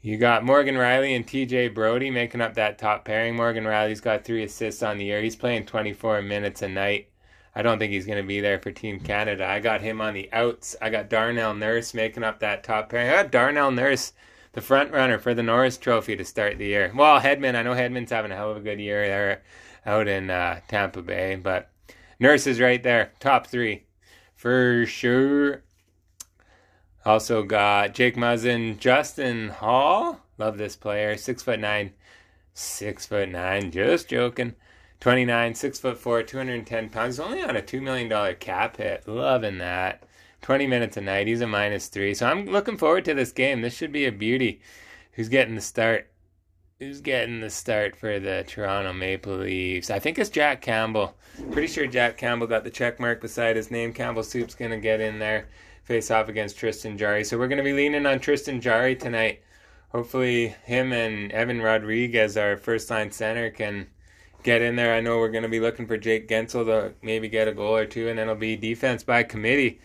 You 0.01 0.17
got 0.17 0.47
Morgan 0.47 0.77
Rielly 0.77 1.15
and 1.15 1.27
TJ 1.27 1.75
Brodie 1.75 2.11
making 2.11 2.41
up 2.41 2.55
that 2.55 2.79
top 2.79 3.05
pairing. 3.05 3.37
Morgan 3.37 3.65
Rielly's 3.65 4.01
got 4.01 4.25
three 4.25 4.45
assists 4.45 4.83
on 4.83 4.97
the 4.97 5.05
year. 5.05 5.21
He's 5.21 5.37
playing 5.37 5.67
24 5.67 6.23
minutes 6.23 6.63
a 6.63 6.69
night. 6.69 7.11
I 7.55 7.61
don't 7.61 7.79
think 7.79 7.93
he's 7.93 8.07
going 8.07 8.17
to 8.17 8.27
be 8.27 8.41
there 8.41 8.61
for 8.61 8.71
Team 8.71 8.99
Canada. 8.99 9.47
I 9.47 9.61
got 9.61 9.83
him 9.83 10.01
on 10.01 10.15
the 10.15 10.33
outs. 10.33 10.75
I 10.81 10.89
got 10.89 11.11
Darnell 11.11 11.53
Nurse 11.55 11.93
making 11.93 12.25
up 12.25 12.41
that 12.41 12.65
top 12.65 12.89
pairing. 12.89 13.11
I 13.11 13.23
got 13.25 13.31
Darnell 13.31 13.73
Nurse, 13.73 14.15
the 14.55 14.63
front 14.63 14.91
runner 14.91 15.19
for 15.19 15.35
the 15.35 15.43
Norris 15.43 15.77
Trophy 15.77 16.17
to 16.17 16.25
start 16.25 16.57
the 16.57 16.69
year. 16.69 16.91
Well, 16.97 17.21
Hedman, 17.21 17.57
I 17.57 17.63
know 17.63 17.75
Hedman's 17.75 18.11
having 18.11 18.33
a 18.33 18.37
hell 18.37 18.53
of 18.53 18.57
a 18.57 18.61
good 18.61 18.81
year 18.81 19.07
there 19.07 19.43
out 19.85 20.09
in 20.09 20.31
uh, 20.31 20.61
Tampa 20.69 21.03
Bay, 21.03 21.35
but 21.35 21.71
Nurse 22.19 22.47
is 22.47 22.59
right 22.59 22.83
there, 22.83 23.13
top 23.21 23.49
three 23.49 23.85
for 24.43 24.85
sure. 24.87 25.63
Also 27.05 27.45
got 27.45 27.95
Jake 27.95 28.17
Muzzin, 28.17 28.77
Justin 28.77 29.51
Holl. 29.51 30.19
Love 30.37 30.59
this 30.59 30.75
player. 30.75 31.17
Six 31.17 31.45
foot 31.45 31.61
nine. 31.61 31.93
Six 32.53 33.07
foot 33.07 33.29
nine. 33.29 33.71
Just 33.71 34.09
joking. 34.09 34.57
29, 34.99 35.55
six 35.55 35.79
foot 35.79 35.97
four, 35.97 36.25
210 36.25 36.89
pounds. 36.91 37.21
Only 37.21 37.41
on 37.41 37.57
a 37.57 37.63
$2 37.63 37.81
million 37.81 38.35
cap 38.41 38.79
hit. 38.79 39.07
Loving 39.07 39.59
that. 39.59 40.03
20 40.41 40.67
minutes 40.67 40.97
a 40.97 41.01
night. 41.01 41.29
He's 41.29 41.41
a 41.41 41.47
minus 41.47 41.87
three. 41.87 42.13
So 42.13 42.27
I'm 42.27 42.47
looking 42.47 42.77
forward 42.77 43.05
to 43.05 43.15
this 43.15 43.31
game. 43.31 43.63
This 43.63 43.77
should 43.77 43.93
be 43.93 44.07
a 44.07 44.13
beauty. 44.13 44.61
Who's 45.13 45.29
getting 45.29 45.55
the 45.55 45.61
start? 45.61 46.12
Who's 46.83 47.01
getting 47.01 47.39
the 47.39 47.49
start 47.49 47.95
for 47.95 48.19
the 48.19 48.43
Toronto 48.45 48.93
Maple 48.93 49.37
Leafs? 49.37 49.89
I 49.89 50.01
think 50.01 50.19
it's 50.19 50.29
Jack 50.29 50.63
Campbell. 50.63 51.15
Pretty 51.53 51.69
sure 51.69 51.87
Jack 51.87 52.17
Campbell 52.17 52.49
got 52.49 52.65
the 52.65 52.71
check 52.71 52.99
mark 52.99 53.21
beside 53.21 53.55
his 53.55 53.71
name. 53.71 53.93
Campbell 53.93 54.25
Soup's 54.25 54.57
going 54.57 54.73
to 54.73 54.79
get 54.79 55.01
in 55.01 55.21
there 55.21 55.47
face 55.85 56.11
off 56.11 56.29
against 56.29 56.59
Tristan 56.59 56.99
Jarry. 56.99 57.23
So 57.23 57.39
we're 57.39 57.47
going 57.47 57.59
to 57.59 57.63
be 57.63 57.73
leaning 57.73 58.05
on 58.05 58.19
Tristan 58.19 58.61
Jarry 58.61 58.97
tonight. 58.97 59.43
Hopefully, 59.91 60.57
him 60.65 60.93
and 60.93 61.31
Evan 61.31 61.63
Rodrigues, 61.63 62.37
our 62.37 62.57
first 62.57 62.91
line 62.91 63.13
center, 63.13 63.49
can 63.51 63.87
get 64.43 64.61
in 64.61 64.75
there. 64.75 64.93
I 64.93 65.01
know 65.01 65.19
we're 65.19 65.31
going 65.31 65.45
to 65.45 65.49
be 65.49 65.61
looking 65.61 65.87
for 65.87 65.97
Jake 65.97 66.27
Guentzel 66.27 66.65
to 66.65 66.95
maybe 67.01 67.29
get 67.29 67.47
a 67.47 67.53
goal 67.53 67.77
or 67.77 67.87
two, 67.87 68.09
and 68.09 68.19
then 68.19 68.27
it'll 68.27 68.35
be 68.35 68.57
defense 68.57 69.05
by 69.05 69.23
committee. 69.23 69.81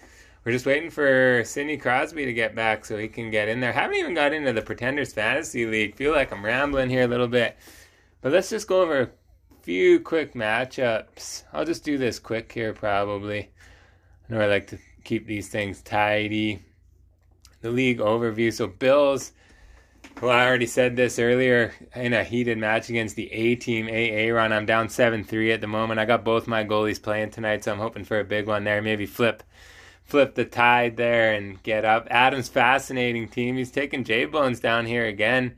We're 0.48 0.54
just 0.54 0.66
waiting 0.66 0.90
for 0.90 1.44
Sidney 1.44 1.76
Crosby 1.76 2.24
to 2.24 2.32
get 2.32 2.56
back 2.56 2.86
so 2.86 2.98
he 2.98 3.10
can 3.10 3.30
get 3.30 3.50
in 3.50 3.60
there. 3.60 3.74
Haven't 3.74 3.98
even 3.98 4.14
got 4.14 4.32
into 4.32 4.54
the 4.54 4.62
Pretenders 4.62 5.12
Fantasy 5.12 5.66
League. 5.66 5.96
Feel 5.96 6.14
like 6.14 6.32
I'm 6.32 6.46
rambling 6.46 6.90
here 6.90 7.02
a 7.02 7.08
little 7.08 7.28
bit. 7.28 7.58
But 8.22 8.32
let's 8.32 8.50
just 8.50 8.66
go 8.66 8.82
over 8.82 9.02
a 9.02 9.10
few 9.62 10.00
quick 10.00 10.36
matchups. 10.36 11.44
I'll 11.52 11.66
just 11.66 11.84
do 11.84 11.98
this 11.98 12.18
quick 12.18 12.50
here, 12.50 12.72
probably. 12.72 13.52
I 14.30 14.34
know 14.34 14.40
I 14.40 14.46
like 14.46 14.68
to 14.68 14.78
keep 15.04 15.28
these 15.28 15.50
things 15.50 15.82
tidy. 15.82 16.64
The 17.60 17.70
league 17.70 18.00
overview. 18.00 18.54
So, 18.54 18.68
Bills, 18.68 19.34
well, 20.22 20.32
I 20.32 20.48
already 20.48 20.66
said 20.66 20.96
this 20.96 21.20
earlier 21.20 21.74
in 21.94 22.14
a 22.14 22.24
heated 22.24 22.58
match 22.58 22.90
against 22.90 23.18
the 23.18 23.30
A 23.34 23.56
team, 23.58 23.88
AA 23.88 24.34
run. 24.34 24.54
I'm 24.54 24.66
down 24.66 24.88
7 24.88 25.26
3 25.26 25.52
at 25.52 25.60
the 25.60 25.68
moment. 25.68 26.00
I 26.00 26.06
got 26.06 26.24
both 26.24 26.48
my 26.48 26.64
goalies 26.64 27.04
playing 27.04 27.32
tonight, 27.32 27.66
so 27.66 27.74
I'm 27.74 27.80
hoping 27.80 28.06
for 28.06 28.22
a 28.22 28.24
big 28.24 28.48
one 28.48 28.64
there. 28.64 28.82
Maybe 28.82 29.06
flip 29.06 29.44
flip 30.08 30.36
the 30.36 30.46
tide 30.46 30.96
there 30.96 31.34
and 31.34 31.62
get 31.64 31.86
up. 31.86 32.08
Adam's 32.10 32.48
fascinating 32.48 33.28
team. 33.28 33.58
He's 33.58 33.70
taking 33.70 34.06
J 34.06 34.26
Bones 34.26 34.60
down 34.60 34.86
here 34.86 35.06
again. 35.06 35.56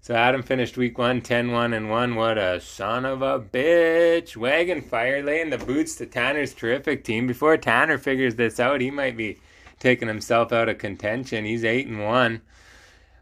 So 0.00 0.14
Adam 0.14 0.42
finished 0.42 0.76
week 0.76 0.98
one 0.98 1.22
10 1.22 1.52
1 1.52 1.72
and 1.72 1.88
1. 1.88 2.14
What 2.14 2.36
a 2.36 2.60
son 2.60 3.06
of 3.06 3.22
a 3.22 3.40
bitch. 3.40 4.36
Wagon 4.36 4.82
fire 4.82 5.22
laying 5.22 5.48
the 5.48 5.58
boots 5.58 5.94
to 5.96 6.06
Tanner's 6.06 6.52
terrific 6.52 7.04
team. 7.04 7.26
Before 7.26 7.56
Tanner 7.56 7.96
figures 7.96 8.34
this 8.34 8.60
out, 8.60 8.82
he 8.82 8.90
might 8.90 9.16
be 9.16 9.38
taking 9.78 10.08
himself 10.08 10.52
out 10.52 10.68
of 10.68 10.76
contention. 10.76 11.44
He's 11.44 11.64
8 11.64 11.86
and 11.86 12.04
1 12.04 12.42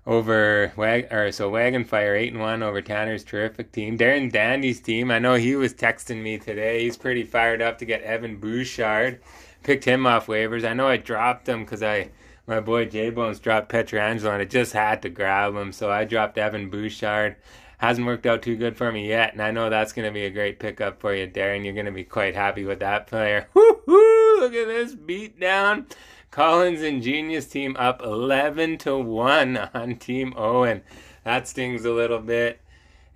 over 0.07 0.73
Wag 0.75 1.13
or 1.13 1.31
so 1.31 1.51
Wagon 1.51 1.85
Fire 1.85 2.17
8 2.17 2.33
and 2.33 2.41
1 2.41 2.63
over 2.63 2.83
Tanner's 2.83 3.23
terrific 3.23 3.71
team. 3.71 3.97
Darren 3.97 4.33
Dandy's 4.33 4.81
team. 4.81 5.11
I 5.11 5.19
know 5.19 5.35
he 5.35 5.55
was 5.55 5.75
texting 5.75 6.23
me 6.23 6.39
today. 6.39 6.83
He's 6.83 6.97
pretty 6.97 7.23
fired 7.23 7.63
up 7.63 7.79
to 7.79 7.85
get 7.85 8.03
Evan 8.03 8.39
Bouchard 8.39 9.21
picked 9.63 9.85
him 9.85 10.07
off 10.07 10.27
waivers. 10.27 10.69
I 10.69 10.75
know 10.75 10.89
I 10.89 10.97
dropped 10.97 11.49
him 11.49 11.65
because 11.65 11.83
I 11.83 12.11
my 12.47 12.61
boy 12.61 12.87
J 12.87 13.11
Bones 13.11 13.39
dropped 13.39 13.71
Pietrangelo 13.71 14.33
and 14.33 14.43
I 14.43 14.45
just 14.45 14.73
had 14.73 15.03
to 15.03 15.09
grab 15.09 15.55
him, 15.55 15.73
so 15.73 15.91
I 15.91 16.05
dropped 16.05 16.39
Evan 16.39 16.71
Bouchard. 16.71 17.37
Hasn't 17.79 18.07
worked 18.07 18.27
out 18.27 18.43
too 18.43 18.57
good 18.57 18.77
for 18.77 18.93
me 18.93 19.09
yet, 19.09 19.33
and 19.33 19.43
I 19.43 19.51
know 19.51 19.69
that's 19.69 19.93
going 19.93 20.07
to 20.07 20.13
be 20.13 20.25
a 20.25 20.31
great 20.31 20.61
pickup 20.61 21.01
for 21.01 21.15
you, 21.15 21.27
Darren. 21.27 21.65
You're 21.65 21.75
going 21.75 21.87
to 21.87 21.93
be 21.93 22.05
quite 22.05 22.37
happy 22.37 22.65
with 22.65 22.79
that 22.79 23.09
player. 23.09 23.49
Woo-hoo! 23.55 24.41
Look 24.41 24.55
at 24.55 24.69
this 24.69 24.95
beat 24.95 25.41
down. 25.41 25.87
Collins 26.31 26.81
and 26.81 27.03
Genius 27.03 27.47
team 27.47 27.77
up 27.77 28.01
11 28.01 28.79
to 28.79 28.97
1 28.97 29.57
on 29.75 29.97
Team 29.97 30.33
Owen. 30.37 30.83
That 31.25 31.49
stings 31.49 31.85
a 31.85 31.91
little 31.91 32.21
bit. 32.21 32.61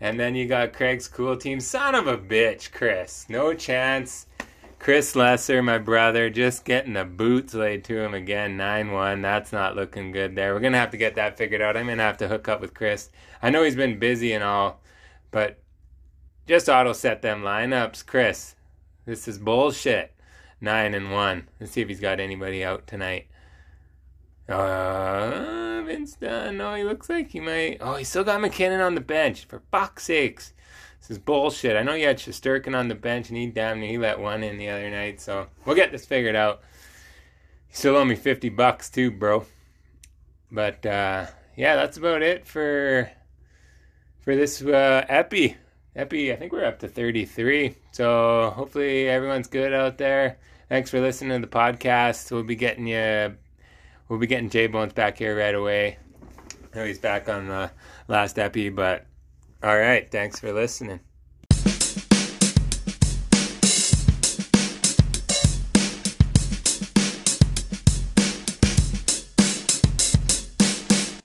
And 0.00 0.20
then 0.20 0.35
you 0.35 0.46
got 0.46 0.72
Craig's 0.72 1.09
cool 1.09 1.37
team. 1.37 1.61
Son 1.61 1.94
of 1.94 2.06
a 2.06 2.18
bitch, 2.18 2.72
Chris. 2.72 3.24
No 3.28 3.54
chance. 3.54 4.26
Chris 4.87 5.16
Lesser, 5.16 5.64
my 5.64 5.79
brother, 5.79 6.31
just 6.31 6.64
getting 6.64 6.92
the 6.92 7.05
boots 7.05 7.55
laid 7.55 7.83
to 7.83 7.99
him 8.01 8.14
again, 8.14 8.57
9 8.57 8.92
1. 8.92 9.20
That's 9.20 9.53
not 9.53 9.75
looking 9.75 10.12
good 10.12 10.37
there. 10.37 10.55
We're 10.55 10.61
going 10.61 10.75
to 10.75 10.79
have 10.79 10.92
to 10.92 10.96
get 10.96 11.16
that 11.16 11.37
figured 11.37 11.61
out. 11.61 11.77
I'm 11.77 11.87
going 11.87 11.99
to 11.99 12.05
have 12.05 12.18
to 12.18 12.29
hook 12.29 12.46
up 12.46 12.61
with 12.61 12.72
Chris. 12.72 13.11
I 13.42 13.51
know 13.51 13.64
he's 13.64 13.75
been 13.75 13.99
busy 13.99 14.33
and 14.33 14.44
all, 14.44 14.81
but 15.33 15.59
just 16.46 16.68
auto 16.68 16.92
set 16.92 17.20
them 17.20 17.42
lineups. 17.42 18.07
Chris, 18.07 18.55
this 19.07 19.27
is 19.27 19.38
bullshit. 19.38 20.14
9 20.61 20.94
and 20.94 21.11
1. 21.11 21.49
Let's 21.59 21.72
see 21.72 21.81
if 21.81 21.88
he's 21.88 21.99
got 21.99 22.20
anybody 22.20 22.62
out 22.62 22.87
tonight. 22.87 23.27
Uh, 24.49 25.83
Vince 25.85 26.14
Dunn. 26.14 26.59
No, 26.59 26.77
he 26.77 26.85
looks 26.85 27.11
like 27.11 27.31
he 27.31 27.40
might. 27.40 27.79
Oh, 27.81 27.96
he 27.96 28.05
still 28.05 28.22
got 28.22 28.40
MacKinnon 28.40 28.81
on 28.81 28.94
the 28.94 29.01
bench. 29.01 29.46
For 29.46 29.62
fuck's 29.72 30.05
sakes. 30.05 30.53
This 31.07 31.19
is 31.19 31.23
bullshit. 31.23 31.77
I 31.77 31.85
know 31.85 31.95
you 31.95 32.09
had 32.09 32.19
Shesterkin 32.19 32.77
on 32.77 32.88
the 32.88 32.97
bench, 32.97 33.29
and 33.29 33.38
he 33.38 33.47
damn 33.47 33.79
near 33.79 33.90
he 33.90 33.97
let 33.97 34.19
one 34.19 34.42
in 34.42 34.59
the 34.59 34.69
other 34.71 34.90
night. 34.90 35.21
So 35.21 35.47
we'll 35.64 35.77
get 35.77 35.92
this 35.92 36.05
figured 36.05 36.35
out. 36.35 36.62
You 37.69 37.77
still 37.77 37.97
owe 37.97 38.05
me 38.05 38.16
fifty 38.16 38.49
bucks 38.49 38.90
too, 38.90 39.12
bro. 39.12 39.47
But 40.51 40.85
uh, 40.85 41.27
yeah, 41.55 41.77
that's 41.77 41.97
about 41.97 42.23
it 42.23 42.45
for 42.45 43.09
for 44.23 44.35
this 44.35 44.61
uh, 44.62 45.05
epi. 45.09 45.57
Epi, 45.95 46.33
I 46.33 46.37
think 46.37 46.53
we're 46.53 46.64
up 46.64 46.81
to 46.81 46.88
thirty 46.88 47.25
three. 47.25 47.77
So 47.92 48.53
hopefully 48.57 49.09
everyone's 49.09 49.47
good 49.47 49.73
out 49.73 49.99
there. 49.99 50.38
Thanks 50.69 50.90
for 50.90 51.01
listening 51.01 51.40
to 51.40 51.47
the 51.47 51.53
podcast. 51.53 52.33
We'll 52.33 52.42
be 52.42 52.57
getting 52.57 52.88
you. 52.88 53.37
We'll 54.09 54.19
be 54.19 54.27
getting 54.27 54.51
J 54.51 54.66
Bones 54.66 54.92
back 54.92 55.19
here 55.19 55.38
right 55.38 55.55
away. 55.55 55.99
I 56.75 56.79
know 56.79 56.85
he's 56.85 56.99
back 56.99 57.29
on 57.29 57.47
the 57.47 57.71
last 58.09 58.40
epi, 58.40 58.71
but 58.71 59.07
all 59.62 59.79
right. 59.79 60.11
Thanks 60.11 60.40
for 60.40 60.53
listening. 60.53 61.01